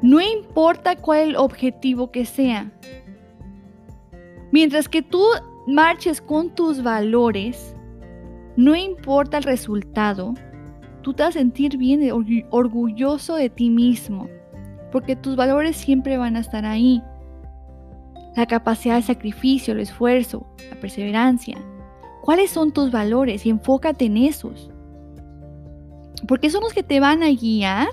No 0.02 0.20
importa 0.20 0.96
cuál 0.96 1.20
el 1.30 1.36
objetivo 1.38 2.12
que 2.12 2.26
sea. 2.26 2.72
Mientras 4.52 4.88
que 4.88 5.02
tú 5.02 5.24
marches 5.66 6.22
con 6.22 6.54
tus 6.54 6.84
valores, 6.84 7.74
no 8.56 8.76
importa 8.76 9.38
el 9.38 9.44
resultado, 9.44 10.36
tú 11.02 11.14
te 11.14 11.24
vas 11.24 11.36
a 11.36 11.40
sentir 11.40 11.78
bien, 11.78 12.08
orgulloso 12.52 13.36
de 13.36 13.50
ti 13.50 13.70
mismo, 13.70 14.28
porque 14.94 15.16
tus 15.16 15.36
valores 15.36 15.76
siempre 15.76 16.18
van 16.18 16.36
a 16.36 16.40
estar 16.40 16.66
ahí. 16.66 17.02
La 18.36 18.46
capacidad 18.46 18.96
de 18.96 19.02
sacrificio, 19.02 19.74
el 19.74 19.80
esfuerzo, 19.80 20.46
la 20.70 20.80
perseverancia. 20.80 21.58
¿Cuáles 22.22 22.52
son 22.52 22.72
tus 22.72 22.92
valores? 22.92 23.44
Y 23.48 23.50
enfócate 23.50 24.06
en 24.06 24.18
esos. 24.18 24.70
Porque 26.28 26.52
son 26.52 26.62
los 26.62 26.74
que 26.74 26.84
te 26.84 27.00
van 27.00 27.24
a 27.24 27.32
guiar. 27.32 27.88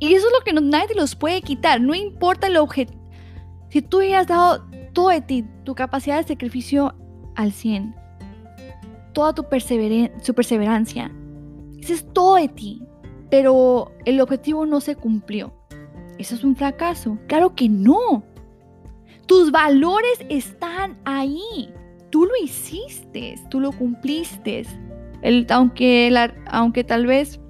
Y 0.00 0.12
eso 0.12 0.26
es 0.26 0.32
lo 0.36 0.44
que 0.44 0.60
nadie 0.60 0.88
te 0.88 0.96
los 0.96 1.14
puede 1.14 1.40
quitar. 1.40 1.80
No 1.80 1.94
importa 1.94 2.48
el 2.48 2.56
objetivo. 2.56 3.00
Si 3.68 3.80
tú 3.80 4.00
has 4.00 4.26
dado 4.26 4.64
todo 4.92 5.10
de 5.10 5.20
ti, 5.20 5.44
tu 5.62 5.76
capacidad 5.76 6.16
de 6.16 6.24
sacrificio 6.24 6.96
al 7.36 7.52
100, 7.52 7.94
toda 9.12 9.34
tu, 9.34 9.44
perseverancia, 9.44 11.12
ese 11.78 11.92
es 11.94 12.12
todo 12.12 12.36
de 12.36 12.48
ti. 12.48 12.82
pero 13.30 13.92
el 14.04 14.20
objetivo 14.20 14.66
no 14.66 14.80
se 14.80 14.96
cumplió. 14.96 15.55
¿Eso 16.18 16.34
es 16.34 16.44
un 16.44 16.56
fracaso? 16.56 17.18
Claro 17.26 17.54
que 17.54 17.68
no. 17.68 18.24
Tus 19.26 19.50
valores 19.50 20.24
están 20.28 20.96
ahí. 21.04 21.72
Tú 22.10 22.24
lo 22.24 22.32
hiciste, 22.42 23.34
tú 23.50 23.60
lo 23.60 23.72
cumpliste. 23.72 24.64
Aunque, 25.50 26.30
aunque 26.46 26.84
tal 26.84 27.06
vez 27.06 27.40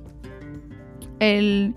el, 1.20 1.74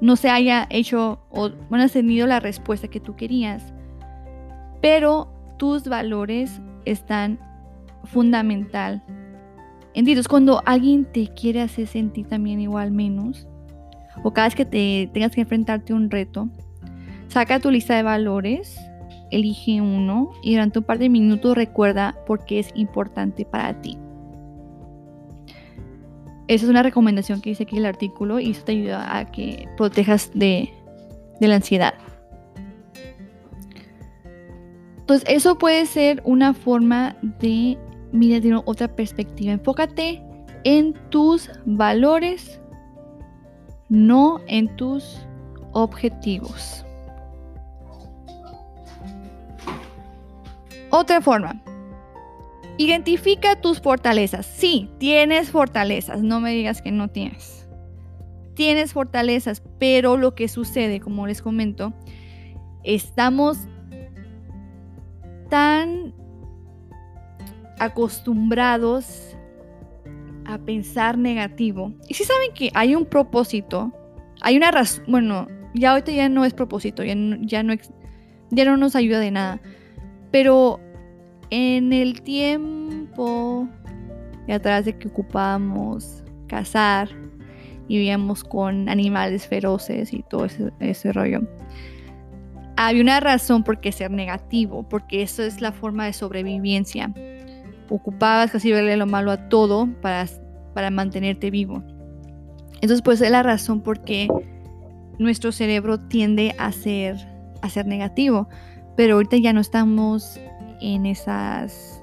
no 0.00 0.16
se 0.16 0.30
haya 0.30 0.66
hecho 0.70 1.20
o 1.30 1.48
no 1.48 1.76
has 1.76 1.92
tenido 1.92 2.26
la 2.26 2.40
respuesta 2.40 2.88
que 2.88 3.00
tú 3.00 3.16
querías, 3.16 3.72
pero 4.80 5.32
tus 5.58 5.84
valores 5.84 6.60
están 6.84 7.38
fundamental. 8.04 9.02
Entonces, 9.94 10.26
cuando 10.26 10.62
alguien 10.64 11.04
te 11.04 11.28
quiere 11.28 11.60
hacer 11.60 11.86
sentir 11.86 12.26
también 12.26 12.60
igual 12.60 12.90
menos, 12.90 13.46
o 14.22 14.32
cada 14.32 14.48
vez 14.48 14.54
que 14.54 14.64
te 14.64 15.10
tengas 15.12 15.32
que 15.32 15.40
enfrentarte 15.40 15.92
a 15.92 15.96
un 15.96 16.10
reto, 16.10 16.48
saca 17.28 17.60
tu 17.60 17.70
lista 17.70 17.94
de 17.96 18.02
valores 18.02 18.78
elige 19.32 19.80
uno 19.80 20.30
y 20.42 20.52
durante 20.52 20.78
un 20.78 20.84
par 20.84 20.98
de 20.98 21.08
minutos 21.08 21.56
recuerda 21.56 22.14
por 22.26 22.44
qué 22.44 22.60
es 22.60 22.70
importante 22.74 23.44
para 23.44 23.80
ti. 23.80 23.98
Esa 26.46 26.66
es 26.66 26.70
una 26.70 26.82
recomendación 26.82 27.40
que 27.40 27.50
dice 27.50 27.64
aquí 27.64 27.78
el 27.78 27.86
artículo 27.86 28.38
y 28.38 28.50
eso 28.50 28.62
te 28.64 28.72
ayuda 28.72 29.16
a 29.16 29.30
que 29.30 29.68
protejas 29.76 30.30
de, 30.34 30.70
la 31.40 31.56
ansiedad. 31.56 31.94
Entonces, 34.98 35.28
eso 35.28 35.58
puede 35.58 35.86
ser 35.86 36.22
una 36.24 36.54
forma 36.54 37.16
de 37.40 37.76
mirar 38.12 38.42
de 38.42 38.54
otra 38.64 38.94
perspectiva. 38.94 39.52
Enfócate 39.52 40.22
en 40.62 40.94
tus 41.10 41.50
valores, 41.64 42.60
no 43.92 44.40
en 44.46 44.74
tus 44.76 45.18
objetivos. 45.72 46.82
Otra 50.88 51.20
forma. 51.20 51.62
Identifica 52.78 53.60
tus 53.60 53.82
fortalezas. 53.82 54.46
Sí, 54.46 54.88
tienes 54.98 55.50
fortalezas. 55.50 56.22
No 56.22 56.40
me 56.40 56.52
digas 56.52 56.80
que 56.80 56.90
no 56.90 57.08
tienes. 57.08 57.68
Tienes 58.54 58.94
fortalezas, 58.94 59.62
pero 59.78 60.16
lo 60.16 60.34
que 60.34 60.48
sucede, 60.48 60.98
como 60.98 61.26
les 61.26 61.42
comento, 61.42 61.92
estamos 62.84 63.58
tan 65.50 66.14
acostumbrados 67.78 69.31
a 70.46 70.58
pensar 70.58 71.18
negativo. 71.18 71.92
Y 72.08 72.14
si 72.14 72.24
saben 72.24 72.52
que 72.54 72.70
hay 72.74 72.94
un 72.94 73.04
propósito, 73.04 73.92
hay 74.40 74.56
una 74.56 74.70
razón, 74.70 75.04
bueno, 75.08 75.48
ya 75.74 75.92
ahorita 75.92 76.12
ya 76.12 76.28
no 76.28 76.44
es 76.44 76.52
propósito, 76.52 77.02
ya 77.02 77.14
ya 77.40 77.62
no, 77.62 77.74
ya 78.50 78.64
no 78.64 78.76
nos 78.76 78.96
ayuda 78.96 79.20
de 79.20 79.30
nada. 79.30 79.60
Pero 80.30 80.80
en 81.50 81.92
el 81.92 82.22
tiempo 82.22 83.68
de 84.46 84.54
atrás 84.54 84.84
de 84.84 84.96
que 84.96 85.08
ocupábamos 85.08 86.24
cazar 86.46 87.08
y 87.88 87.98
vivíamos 87.98 88.42
con 88.42 88.88
animales 88.88 89.46
feroces 89.46 90.12
y 90.12 90.22
todo 90.22 90.46
ese, 90.80 91.12
rollo, 91.12 91.42
había 92.76 93.02
una 93.02 93.20
razón 93.20 93.64
por 93.64 93.80
qué 93.80 93.92
ser 93.92 94.10
negativo, 94.10 94.88
porque 94.88 95.22
eso 95.22 95.42
es 95.42 95.60
la 95.60 95.72
forma 95.72 96.06
de 96.06 96.12
sobrevivencia. 96.12 97.12
Ocupabas 97.88 98.50
casi 98.50 98.72
verle 98.72 98.96
lo 98.96 99.06
malo 99.06 99.30
a 99.30 99.48
todo 99.48 99.88
para, 100.00 100.26
para 100.74 100.90
mantenerte 100.90 101.50
vivo. 101.50 101.82
Entonces, 102.74 103.02
pues 103.02 103.20
es 103.20 103.30
la 103.30 103.42
razón 103.42 103.80
por 103.80 104.02
qué 104.02 104.28
nuestro 105.18 105.52
cerebro 105.52 105.98
tiende 105.98 106.54
a 106.58 106.72
ser, 106.72 107.16
a 107.60 107.68
ser 107.68 107.86
negativo 107.86 108.48
pero 108.96 109.14
ahorita 109.14 109.36
ya 109.38 109.52
no 109.52 109.60
estamos 109.60 110.38
en 110.80 111.06
esas 111.06 111.98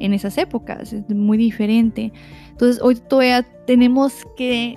en 0.00 0.12
esas 0.12 0.36
épocas, 0.38 0.92
es 0.92 1.08
muy 1.08 1.38
diferente. 1.38 2.12
Entonces, 2.50 2.82
hoy 2.82 2.96
todavía 2.96 3.44
tenemos 3.64 4.26
que 4.36 4.76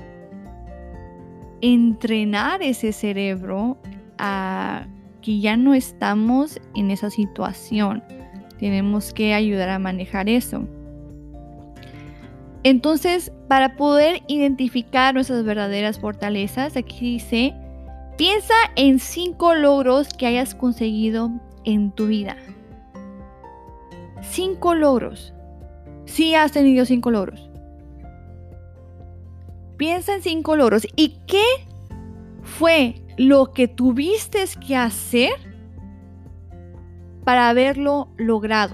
entrenar 1.62 2.62
ese 2.62 2.94
cerebro 2.94 3.78
a 4.20 4.86
que 5.22 5.40
ya 5.40 5.58
no 5.58 5.74
estamos 5.74 6.62
en 6.76 6.92
esa 6.92 7.10
situación. 7.10 8.04
Tenemos 8.60 9.14
que 9.14 9.34
ayudar 9.34 9.70
a 9.70 9.80
manejar 9.80 10.30
eso. 10.30 10.68
Entonces, 12.64 13.32
para 13.48 13.76
poder 13.76 14.24
identificar 14.28 15.14
nuestras 15.14 15.44
verdaderas 15.44 16.00
fortalezas, 16.00 16.76
aquí 16.76 17.14
dice 17.14 17.54
Piensa 18.18 18.56
en 18.76 18.98
cinco 18.98 19.54
logros 19.54 20.10
que 20.10 20.26
hayas 20.26 20.56
conseguido 20.56 21.30
en 21.66 21.92
tu 21.92 22.08
vida. 22.08 22.36
Cinco 24.24 24.74
logros. 24.74 25.36
Sí 26.06 26.34
has 26.34 26.52
tenido 26.52 26.84
cinco 26.86 27.12
logros. 27.12 27.48
Piensa 29.78 30.16
en 30.16 30.24
cinco 30.24 30.56
logros. 30.56 30.88
¿Y 30.96 31.20
qué 31.28 31.46
fue 32.42 33.04
lo 33.18 33.54
que 33.54 33.68
tuviste 33.68 34.44
que 34.66 34.76
hacer 34.76 35.34
para 37.28 37.50
haberlo 37.50 38.08
logrado? 38.16 38.74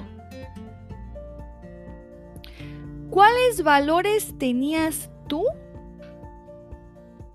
¿Cuáles 3.09 3.63
valores 3.63 4.37
tenías 4.37 5.09
tú 5.27 5.43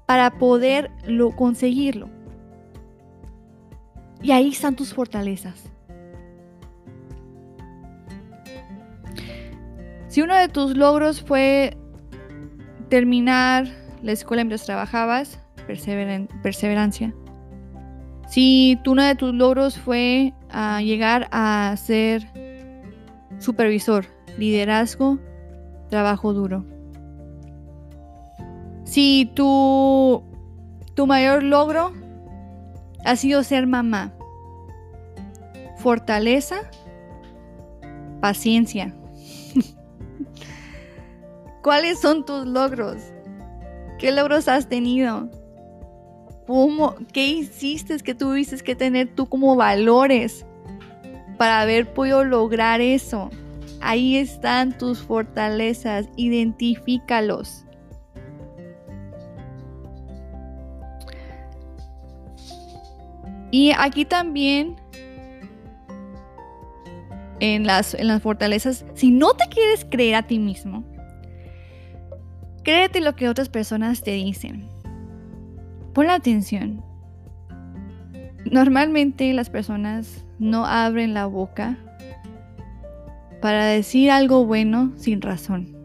para 0.09 0.31
poderlo 0.39 1.33
conseguirlo. 1.37 2.09
Y 4.23 4.31
ahí 4.31 4.51
están 4.51 4.75
tus 4.75 4.95
fortalezas. 4.95 5.71
Si 10.07 10.23
uno 10.23 10.35
de 10.35 10.49
tus 10.49 10.77
logros 10.77 11.21
fue 11.21 11.77
terminar 12.89 13.67
la 14.03 14.13
escuela 14.13 14.45
mientras 14.45 14.65
trabajabas, 14.65 15.39
perseverancia. 16.43 17.13
Si 18.29 18.79
uno 18.87 19.03
de 19.03 19.15
tus 19.15 19.35
logros 19.35 19.79
fue 19.79 20.33
ah, 20.51 20.81
llegar 20.83 21.29
a 21.31 21.75
ser 21.77 22.27
supervisor, 23.39 24.07
liderazgo, 24.37 25.19
trabajo 25.89 26.33
duro. 26.33 26.65
Si 28.85 29.31
tu, 29.35 30.23
tu 30.95 31.07
mayor 31.07 31.43
logro 31.43 31.93
ha 33.05 33.17
sido 33.17 33.43
ser 33.43 33.67
mamá, 33.67 34.13
fortaleza, 35.77 36.71
paciencia. 38.21 38.95
¿Cuáles 41.63 42.01
son 42.01 42.25
tus 42.25 42.47
logros? 42.47 42.97
¿Qué 43.99 44.13
logros 44.13 44.49
has 44.49 44.69
tenido? 44.69 45.31
¿Cómo, 46.49 46.95
¿Qué 47.13 47.27
hiciste 47.27 47.99
que 47.99 48.15
tuviste 48.15 48.57
que 48.65 48.75
tener 48.75 49.15
tú 49.15 49.27
como 49.27 49.55
valores 49.55 50.47
para 51.37 51.61
haber 51.61 51.93
podido 51.93 52.25
lograr 52.25 52.81
eso? 52.81 53.29
Ahí 53.83 54.17
están 54.17 54.79
tus 54.79 54.99
fortalezas, 54.99 56.09
identifícalos. 56.17 57.67
Y 63.51 63.73
aquí 63.77 64.07
también 64.07 64.77
en 67.41 67.67
las, 67.67 67.93
en 67.93 68.09
las 68.09 68.23
fortalezas, 68.23 68.87
si 68.95 69.11
no 69.11 69.35
te 69.35 69.51
quieres 69.51 69.85
creer 69.85 70.15
a 70.15 70.27
ti 70.27 70.39
mismo, 70.39 70.83
créete 72.65 73.03
lo 73.03 73.15
que 73.17 73.29
otras 73.29 73.51
personas 73.51 74.01
te 74.01 74.13
dicen. 74.13 74.78
Pon 75.99 76.11
atención. 76.11 76.81
Normalmente 78.49 79.33
las 79.33 79.51
personas 79.51 80.25
no 80.39 80.65
abren 80.65 81.13
la 81.13 81.27
boca 81.27 81.77
para 83.43 83.65
decir 83.65 84.13
algo 84.13 84.47
bueno 84.47 84.93
sin 84.95 85.21
razón. 85.21 85.77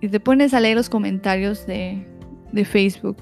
Y 0.00 0.08
te 0.08 0.18
pones 0.18 0.52
a 0.52 0.58
leer 0.58 0.76
los 0.76 0.90
comentarios 0.90 1.64
de, 1.64 2.04
de 2.50 2.64
Facebook 2.64 3.18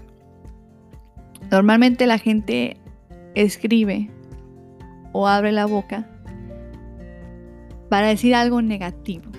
Normalmente 1.50 2.06
la 2.06 2.16
gente 2.16 2.78
escribe 3.34 4.08
o 5.12 5.28
abre 5.28 5.52
la 5.52 5.66
boca 5.66 6.08
para 7.90 8.06
decir 8.06 8.34
algo 8.34 8.62
negativo. 8.62 9.30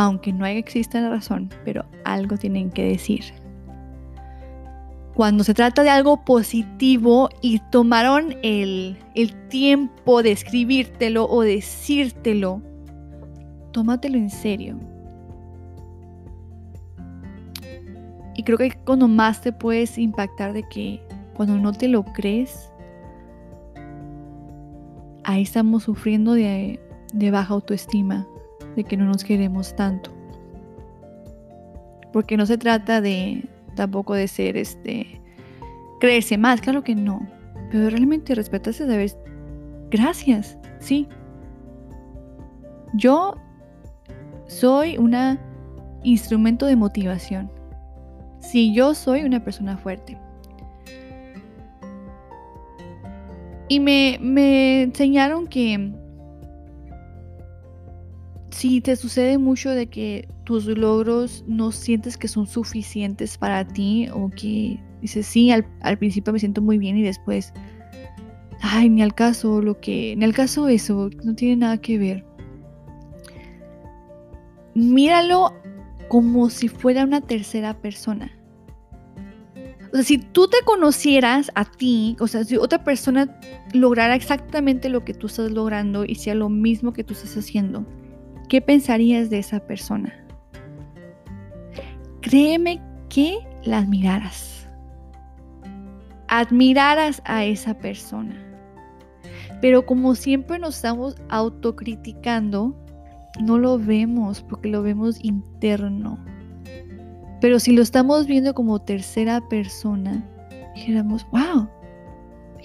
Aunque 0.00 0.32
no 0.32 0.46
exista 0.46 1.00
la 1.00 1.10
razón, 1.10 1.50
pero 1.64 1.84
algo 2.04 2.36
tienen 2.36 2.70
que 2.70 2.84
decir. 2.84 3.24
Cuando 5.16 5.42
se 5.42 5.54
trata 5.54 5.82
de 5.82 5.90
algo 5.90 6.24
positivo 6.24 7.28
y 7.42 7.58
tomaron 7.72 8.36
el, 8.44 8.96
tiempo 9.48 10.22
de 10.22 10.30
escribírtelo 10.30 11.26
o 11.28 11.40
decírtelo, 11.40 12.62
tómatelo 13.72 14.18
en 14.18 14.30
serio. 14.30 14.78
Y 18.36 18.44
creo 18.44 18.56
que 18.56 18.78
cuando 18.84 19.08
más 19.08 19.40
te 19.40 19.50
puedes 19.50 19.98
impactar 19.98 20.52
de 20.52 20.62
que 20.68 21.02
cuando 21.34 21.56
no 21.56 21.72
te 21.72 21.88
lo 21.88 22.04
crees, 22.04 22.70
ahí 25.24 25.42
estamos 25.42 25.82
sufriendo 25.82 26.34
de 26.34 26.78
baja 27.32 27.54
autoestima, 27.54 28.28
de 28.78 28.84
que 28.84 28.96
no 28.96 29.06
nos 29.06 29.24
queremos 29.24 29.74
tanto. 29.74 30.12
Porque 32.12 32.36
no 32.36 32.46
se 32.46 32.56
trata 32.56 33.00
de 33.00 33.44
tampoco 33.74 34.14
de 34.14 34.28
ser 34.28 34.56
este 34.56 35.20
creerse 35.98 36.38
más, 36.38 36.60
claro 36.60 36.84
que 36.84 36.94
no. 36.94 37.26
Pero 37.72 37.90
realmente 37.90 38.36
respetarse 38.36 38.86
vez. 38.86 39.16
Gracias, 39.90 40.56
sí. 40.78 41.08
Yo 42.94 43.34
soy 44.46 44.96
una 44.96 45.40
instrumento 46.04 46.66
de 46.66 46.76
motivación. 46.76 47.50
Si 48.38 48.72
yo 48.72 48.94
soy 48.94 49.24
una 49.24 49.42
persona 49.42 49.76
fuerte. 49.76 50.16
Y 53.66 53.80
me, 53.80 54.18
me 54.20 54.82
enseñaron 54.82 55.48
que 55.48 55.92
si 58.58 58.80
te 58.80 58.96
sucede 58.96 59.38
mucho 59.38 59.70
de 59.70 59.86
que 59.86 60.28
tus 60.42 60.66
logros 60.66 61.44
no 61.46 61.70
sientes 61.70 62.16
que 62.16 62.26
son 62.26 62.48
suficientes 62.48 63.38
para 63.38 63.64
ti 63.64 64.08
o 64.12 64.30
que 64.30 64.80
dices, 65.00 65.26
sí, 65.26 65.52
al, 65.52 65.64
al, 65.80 65.96
principio 65.96 66.32
me 66.32 66.40
siento 66.40 66.60
muy 66.60 66.76
bien 66.76 66.96
y 66.96 67.02
después, 67.02 67.52
ay, 68.60 68.88
ni 68.88 69.00
al 69.00 69.14
caso, 69.14 69.62
lo 69.62 69.78
que, 69.78 70.16
ni 70.16 70.24
al 70.24 70.34
caso 70.34 70.66
eso, 70.66 71.08
no 71.22 71.36
tiene 71.36 71.54
nada 71.54 71.78
que 71.78 71.98
ver. 71.98 72.24
Míralo 74.74 75.54
como 76.08 76.50
si 76.50 76.66
fuera 76.66 77.04
una 77.04 77.20
tercera 77.20 77.80
persona. 77.80 78.32
O 79.92 79.94
sea, 79.94 80.02
si 80.02 80.18
tú 80.18 80.48
te 80.48 80.58
conocieras 80.64 81.52
a 81.54 81.64
ti, 81.64 82.16
o 82.18 82.26
sea, 82.26 82.42
si 82.42 82.56
otra 82.56 82.82
persona 82.82 83.38
lograra 83.72 84.16
exactamente 84.16 84.88
lo 84.88 85.04
que 85.04 85.14
tú 85.14 85.28
estás 85.28 85.52
logrando 85.52 86.04
y 86.04 86.16
sea 86.16 86.34
lo 86.34 86.48
mismo 86.48 86.92
que 86.92 87.04
tú 87.04 87.14
estás 87.14 87.36
haciendo, 87.36 87.86
¿qué 88.48 88.60
pensarías 88.60 89.30
de 89.30 89.38
esa 89.38 89.60
persona? 89.60 90.12
Créeme 92.20 92.80
que 93.08 93.38
la 93.64 93.78
admiraras. 93.78 94.68
Admiraras 96.28 97.22
a 97.24 97.44
esa 97.44 97.74
persona. 97.74 98.34
Pero 99.60 99.86
como 99.86 100.14
siempre 100.14 100.58
nos 100.58 100.76
estamos 100.76 101.16
autocriticando, 101.28 102.76
no 103.40 103.58
lo 103.58 103.78
vemos 103.78 104.42
porque 104.42 104.68
lo 104.68 104.82
vemos 104.82 105.22
interno. 105.24 106.18
Pero 107.40 107.60
si 107.60 107.72
lo 107.72 107.82
estamos 107.82 108.26
viendo 108.26 108.54
como 108.54 108.80
tercera 108.80 109.40
persona, 109.48 110.24
dijéramos, 110.74 111.26
wow, 111.30 111.68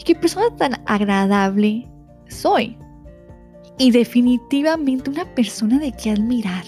qué 0.03 0.15
persona 0.15 0.55
tan 0.57 0.81
agradable 0.85 1.87
soy. 2.27 2.77
Y 3.77 3.91
definitivamente 3.91 5.09
una 5.09 5.25
persona 5.35 5.79
de 5.79 5.91
que 5.91 6.11
admirar. 6.11 6.63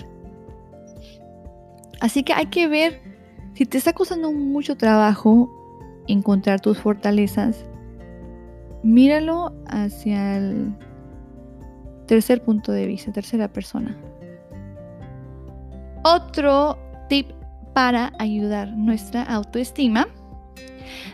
Así 2.02 2.24
que 2.24 2.34
hay 2.34 2.48
que 2.48 2.68
ver 2.68 3.02
si 3.54 3.66
te 3.66 3.78
está 3.78 3.94
costando 3.94 4.32
mucho 4.32 4.76
trabajo 4.76 5.50
encontrar 6.08 6.60
tus 6.60 6.78
fortalezas. 6.80 7.66
Míralo 8.84 9.54
hacia 9.68 10.38
el 10.38 10.74
tercer 12.06 12.44
punto 12.44 12.72
de 12.72 12.86
vista, 12.86 13.12
tercera 13.12 13.48
persona. 13.48 13.98
Otro 16.04 16.78
tip 17.10 17.32
para 17.74 18.14
ayudar 18.20 18.72
nuestra 18.74 19.24
autoestima. 19.24 20.08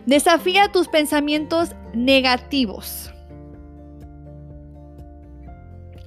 Desafía 0.06 0.72
tus 0.72 0.88
pensamientos 0.88 1.76
negativos. 1.94 3.11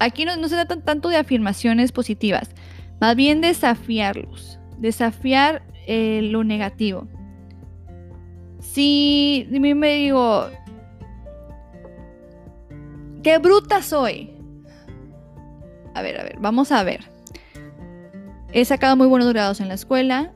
Aquí 0.05 0.25
no, 0.25 0.49
se 0.49 0.55
trata 0.55 0.77
tanto 0.81 1.09
de 1.09 1.17
afirmaciones 1.17 1.93
positivas, 1.93 2.51
más 3.01 3.17
bien 3.17 3.41
desafiarlos, 3.41 4.59
desafiar 4.79 5.63
eh, 5.87 6.21
lo 6.23 6.45
negativo. 6.45 7.07
Si 8.61 9.47
me 9.51 9.95
digo, 9.95 10.49
qué 13.23 13.39
bruta 13.39 13.83
soy. 13.83 14.31
A 15.95 16.03
ver, 16.03 16.21
a 16.21 16.25
ver, 16.25 16.37
vamos 16.41 16.73
a 16.73 16.83
ver. 16.83 17.05
He 18.53 18.65
sacado 18.65 18.97
muy 18.97 19.07
buenos 19.07 19.33
grados 19.33 19.61
en 19.61 19.69
la 19.69 19.75
escuela, 19.75 20.33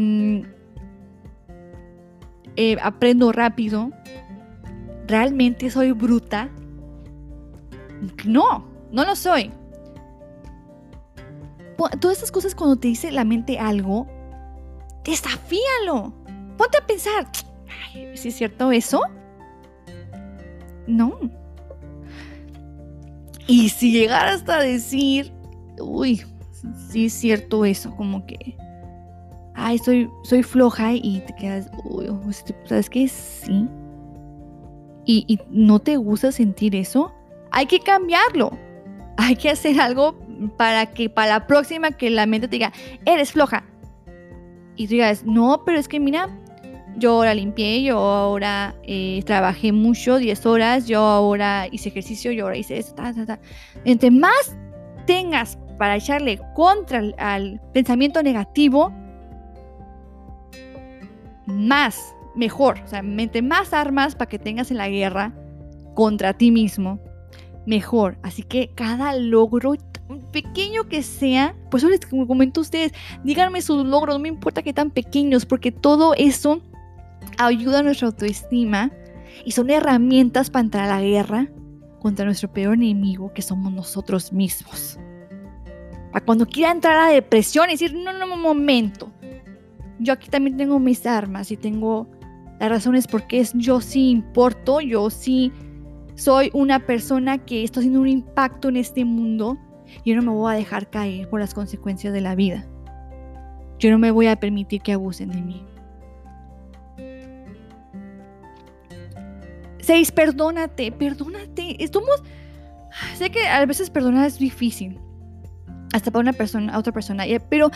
Mm, 0.00 0.42
eh, 2.54 2.76
aprendo 2.80 3.32
rápido, 3.32 3.90
realmente 5.08 5.70
soy 5.70 5.90
bruta. 5.90 6.50
No, 8.26 8.64
no 8.90 9.04
lo 9.04 9.16
soy. 9.16 9.50
Todas 12.00 12.16
estas 12.16 12.32
cosas 12.32 12.54
cuando 12.54 12.76
te 12.76 12.88
dice 12.88 13.12
la 13.12 13.24
mente 13.24 13.58
algo, 13.58 14.06
desafíalo. 15.04 16.12
Ponte 16.56 16.78
a 16.78 16.86
pensar, 16.86 17.28
¿si 18.14 18.28
es 18.28 18.34
cierto 18.34 18.72
eso? 18.72 19.00
No. 20.86 21.18
Y 23.46 23.68
si 23.68 23.92
llegaras 23.92 24.40
hasta 24.40 24.60
decir, 24.60 25.32
uy, 25.80 26.24
sí 26.90 27.06
es 27.06 27.12
cierto 27.12 27.64
eso, 27.64 27.94
como 27.94 28.26
que 28.26 28.56
ay, 29.58 29.78
soy, 29.78 30.10
soy 30.22 30.42
floja 30.42 30.94
y 30.94 31.20
te 31.26 31.34
quedas, 31.34 31.70
¿sabes 32.64 32.88
qué? 32.88 33.08
Sí. 33.08 33.68
Y, 35.04 35.38
no 35.50 35.78
te 35.78 35.96
gusta 35.96 36.32
sentir 36.32 36.76
eso, 36.76 37.12
hay 37.58 37.66
que 37.66 37.80
cambiarlo. 37.80 38.56
Hay 39.16 39.34
que 39.34 39.50
hacer 39.50 39.80
algo 39.80 40.16
para 40.56 40.86
que 40.86 41.10
para 41.10 41.40
la 41.40 41.46
próxima 41.48 41.90
que 41.90 42.08
la 42.08 42.24
mente 42.24 42.46
te 42.46 42.52
diga, 42.52 42.72
eres 43.04 43.32
floja. 43.32 43.64
Y 44.76 44.86
tú 44.86 44.92
digas, 44.92 45.24
no, 45.24 45.64
pero 45.66 45.76
es 45.76 45.88
que 45.88 45.98
mira, 45.98 46.28
yo 46.98 47.14
ahora 47.14 47.34
limpié, 47.34 47.82
yo 47.82 47.98
ahora 47.98 48.76
eh, 48.84 49.24
trabajé 49.26 49.72
mucho, 49.72 50.18
10 50.18 50.46
horas, 50.46 50.86
yo 50.86 51.00
ahora 51.00 51.66
hice 51.72 51.88
ejercicio, 51.88 52.30
yo 52.30 52.44
ahora 52.44 52.56
hice 52.56 52.78
eso, 52.78 52.94
ta. 52.94 53.12
Entre 53.84 54.12
más 54.12 54.56
tengas 55.04 55.58
para 55.78 55.96
echarle 55.96 56.40
contra 56.54 57.02
al 57.18 57.60
pensamiento 57.72 58.22
negativo, 58.22 58.92
más, 61.46 62.14
mejor, 62.36 62.78
o 62.84 62.86
sea, 62.86 63.02
mente 63.02 63.42
más 63.42 63.72
armas 63.72 64.14
para 64.14 64.28
que 64.28 64.38
tengas 64.38 64.70
en 64.70 64.76
la 64.76 64.88
guerra 64.88 65.32
contra 65.94 66.34
ti 66.34 66.52
mismo, 66.52 67.00
mejor. 67.68 68.18
Así 68.22 68.42
que 68.42 68.70
cada 68.74 69.14
logro, 69.14 69.74
pequeño 70.32 70.88
que 70.88 71.02
sea, 71.02 71.54
pues 71.70 71.82
eso 71.82 71.90
les 71.90 72.00
comento 72.26 72.60
a 72.60 72.62
ustedes, 72.62 72.92
díganme 73.22 73.62
sus 73.62 73.86
logros, 73.86 74.16
no 74.16 74.22
me 74.22 74.28
importa 74.28 74.62
que 74.62 74.72
tan 74.72 74.90
pequeños, 74.90 75.44
porque 75.46 75.70
todo 75.70 76.14
eso 76.14 76.62
ayuda 77.36 77.80
a 77.80 77.82
nuestra 77.82 78.08
autoestima 78.08 78.90
y 79.44 79.52
son 79.52 79.70
herramientas 79.70 80.50
para 80.50 80.64
entrar 80.64 80.84
a 80.84 80.96
la 80.96 81.02
guerra 81.02 81.48
contra 82.00 82.24
nuestro 82.24 82.50
peor 82.52 82.74
enemigo, 82.74 83.32
que 83.32 83.42
somos 83.42 83.72
nosotros 83.72 84.32
mismos. 84.32 84.98
Para 86.12 86.24
cuando 86.24 86.46
quiera 86.46 86.72
entrar 86.72 86.98
a 86.98 87.06
la 87.06 87.12
depresión 87.12 87.68
y 87.68 87.72
decir, 87.72 87.94
no, 87.94 88.12
no, 88.12 88.36
momento, 88.36 89.12
yo 89.98 90.14
aquí 90.14 90.30
también 90.30 90.56
tengo 90.56 90.78
mis 90.78 91.04
armas 91.06 91.50
y 91.50 91.56
tengo 91.56 92.08
las 92.58 92.70
razones 92.70 93.06
por 93.06 93.26
qué 93.26 93.46
yo 93.54 93.80
sí 93.80 94.10
importo, 94.10 94.80
yo 94.80 95.10
sí 95.10 95.52
soy 96.18 96.50
una 96.52 96.80
persona 96.80 97.38
que 97.38 97.62
está 97.62 97.78
haciendo 97.78 98.00
un 98.00 98.08
impacto 98.08 98.68
en 98.68 98.76
este 98.76 99.04
mundo. 99.04 99.56
Yo 100.04 100.16
no 100.16 100.22
me 100.22 100.30
voy 100.30 100.52
a 100.52 100.56
dejar 100.56 100.90
caer 100.90 101.30
por 101.30 101.38
las 101.38 101.54
consecuencias 101.54 102.12
de 102.12 102.20
la 102.20 102.34
vida. 102.34 102.66
Yo 103.78 103.90
no 103.90 103.98
me 103.98 104.10
voy 104.10 104.26
a 104.26 104.34
permitir 104.34 104.82
que 104.82 104.92
abusen 104.92 105.30
de 105.30 105.40
mí. 105.40 105.64
Seis, 109.78 110.10
perdónate, 110.10 110.90
perdónate. 110.90 111.82
Estamos. 111.82 112.24
Sé 113.14 113.30
que 113.30 113.46
a 113.46 113.64
veces 113.64 113.88
perdonar 113.88 114.26
es 114.26 114.40
difícil. 114.40 114.98
Hasta 115.92 116.10
para 116.10 116.22
una 116.22 116.32
persona, 116.32 116.74
a 116.74 116.78
otra 116.80 116.92
persona. 116.92 117.24
Pero 117.48 117.70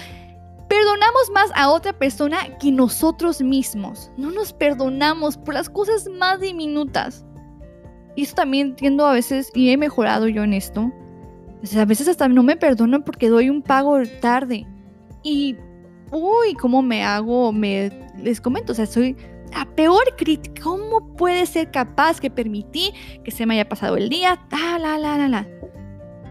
Perdonamos 0.68 1.30
más 1.34 1.50
a 1.54 1.68
otra 1.68 1.92
persona 1.92 2.56
que 2.58 2.72
nosotros 2.72 3.42
mismos. 3.42 4.10
No 4.16 4.30
nos 4.30 4.54
perdonamos 4.54 5.36
por 5.36 5.52
las 5.52 5.68
cosas 5.68 6.08
más 6.08 6.40
diminutas. 6.40 7.26
Y 8.16 8.22
eso 8.22 8.34
también 8.34 8.68
entiendo 8.68 9.06
a 9.06 9.12
veces, 9.12 9.50
y 9.54 9.70
he 9.70 9.76
mejorado 9.76 10.28
yo 10.28 10.42
en 10.42 10.52
esto. 10.52 10.92
a 11.76 11.84
veces 11.84 12.08
hasta 12.08 12.28
no 12.28 12.42
me 12.42 12.56
perdono 12.56 13.04
porque 13.04 13.28
doy 13.28 13.50
un 13.50 13.62
pago 13.62 13.98
tarde. 14.20 14.66
Y, 15.22 15.56
uy, 16.10 16.54
¿cómo 16.60 16.82
me 16.82 17.04
hago? 17.04 17.52
Me, 17.52 17.90
les 18.18 18.40
comento, 18.40 18.72
o 18.72 18.74
sea, 18.74 18.86
soy 18.86 19.16
la 19.54 19.66
peor 19.74 20.16
crítica. 20.16 20.62
¿Cómo 20.62 21.14
puede 21.16 21.46
ser 21.46 21.70
capaz 21.70 22.20
que 22.20 22.30
permití 22.30 22.92
que 23.24 23.30
se 23.30 23.46
me 23.46 23.54
haya 23.54 23.68
pasado 23.68 23.96
el 23.96 24.08
día? 24.08 24.40
la, 24.50 24.98
la, 24.98 25.18
la, 25.18 25.28
la. 25.28 25.46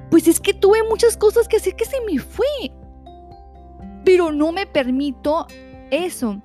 Pues 0.10 0.28
es 0.28 0.40
que 0.40 0.54
tuve 0.54 0.80
muchas 0.90 1.16
cosas 1.16 1.48
que 1.48 1.58
hacer 1.58 1.76
que 1.76 1.86
se 1.86 1.98
me 2.06 2.20
fue 2.20 2.46
pero 4.04 4.32
no 4.32 4.52
me 4.52 4.66
permito 4.66 5.48
eso. 5.90 6.42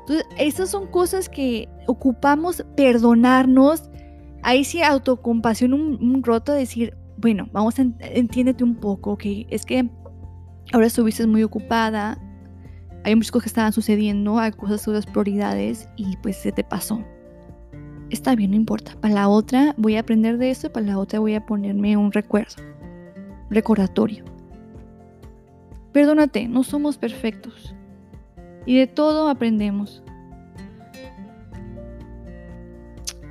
Entonces, 0.00 0.26
esas 0.38 0.70
son 0.70 0.86
cosas 0.86 1.28
que 1.28 1.68
ocupamos 1.86 2.64
perdonarnos. 2.76 3.89
Ahí 4.42 4.64
sí 4.64 4.82
autocompasión, 4.82 5.74
un, 5.74 6.22
roto, 6.22 6.52
decir, 6.52 6.96
bueno, 7.18 7.48
vamos 7.52 7.78
a 7.78 7.82
entiéndete 8.00 8.64
un 8.64 8.76
poco, 8.76 9.18
que 9.18 9.46
es 9.50 9.66
que 9.66 9.88
ahora 10.72 10.86
estuviste 10.86 11.26
muy 11.26 11.42
ocupada, 11.42 12.18
hay 13.04 13.14
muchas 13.14 13.32
cosas 13.32 13.44
que 13.44 13.48
estaban 13.48 13.72
sucediendo, 13.72 14.38
hay 14.38 14.52
cosas, 14.52 14.86
las 14.86 15.06
prioridades 15.06 15.88
y 15.96 16.16
pues 16.18 16.36
se 16.36 16.52
te 16.52 16.64
pasó. 16.64 17.02
Está 18.10 18.34
bien, 18.34 18.50
no 18.50 18.56
importa. 18.56 18.92
Para 19.00 19.14
la 19.14 19.28
otra 19.28 19.74
voy 19.78 19.96
a 19.96 20.00
aprender 20.00 20.36
de 20.38 20.50
esto 20.50 20.66
y 20.66 20.70
para 20.70 20.86
la 20.86 20.98
otra 20.98 21.20
voy 21.20 21.34
a 21.34 21.46
ponerme 21.46 21.96
un 21.96 22.12
recuerdo, 22.12 22.56
recordatorio. 23.50 24.24
Perdónate, 25.92 26.48
no 26.48 26.62
somos 26.62 26.98
perfectos. 26.98 27.74
Y 28.66 28.78
de 28.78 28.86
todo 28.86 29.28
aprendemos. 29.28 30.02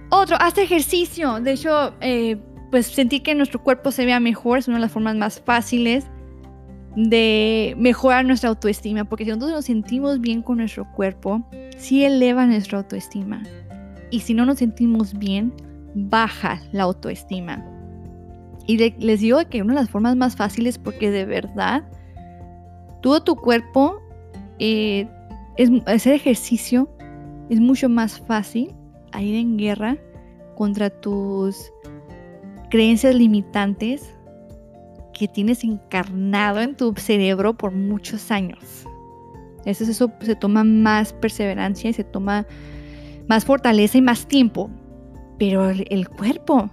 Otro, 0.09 0.37
haz 0.39 0.57
ejercicio. 0.57 1.39
De 1.39 1.53
hecho, 1.53 1.93
eh, 2.01 2.37
pues 2.71 2.87
sentir 2.87 3.23
que 3.23 3.35
nuestro 3.35 3.61
cuerpo 3.63 3.91
se 3.91 4.05
vea 4.05 4.19
mejor 4.19 4.59
es 4.59 4.67
una 4.67 4.77
de 4.77 4.81
las 4.81 4.91
formas 4.91 5.15
más 5.15 5.39
fáciles 5.39 6.05
de 6.95 7.75
mejorar 7.77 8.25
nuestra 8.25 8.49
autoestima, 8.49 9.05
porque 9.05 9.23
si 9.23 9.29
nosotros 9.29 9.51
nos 9.51 9.65
sentimos 9.65 10.19
bien 10.19 10.41
con 10.41 10.57
nuestro 10.57 10.91
cuerpo, 10.93 11.43
sí 11.77 12.03
eleva 12.03 12.45
nuestra 12.45 12.79
autoestima. 12.79 13.43
Y 14.11 14.21
si 14.21 14.33
no 14.33 14.45
nos 14.45 14.57
sentimos 14.57 15.17
bien, 15.17 15.53
baja 15.93 16.61
la 16.71 16.83
autoestima. 16.83 17.63
Y 18.65 18.77
les 18.77 19.19
digo 19.19 19.39
que 19.49 19.61
una 19.61 19.73
de 19.73 19.79
las 19.81 19.89
formas 19.89 20.15
más 20.15 20.35
fáciles, 20.35 20.77
porque 20.77 21.11
de 21.11 21.25
verdad, 21.25 21.83
todo 23.01 23.23
tu 23.23 23.35
cuerpo, 23.35 24.01
eh, 24.59 25.07
es, 25.57 25.69
hacer 25.85 26.13
ejercicio 26.13 26.89
es 27.49 27.59
mucho 27.59 27.89
más 27.89 28.19
fácil 28.19 28.75
a 29.11 29.21
ir 29.21 29.35
en 29.35 29.57
guerra 29.57 29.97
contra 30.55 30.89
tus 30.89 31.71
creencias 32.69 33.15
limitantes 33.15 34.15
que 35.13 35.27
tienes 35.27 35.63
encarnado 35.63 36.61
en 36.61 36.75
tu 36.75 36.93
cerebro 36.95 37.57
por 37.57 37.71
muchos 37.71 38.31
años. 38.31 38.85
Eso, 39.65 39.83
eso 39.83 40.11
se 40.21 40.35
toma 40.35 40.63
más 40.63 41.13
perseverancia 41.13 41.89
y 41.89 41.93
se 41.93 42.03
toma 42.03 42.45
más 43.27 43.45
fortaleza 43.45 43.97
y 43.97 44.01
más 44.01 44.27
tiempo. 44.27 44.69
Pero 45.37 45.69
el, 45.69 46.09
cuerpo, 46.09 46.69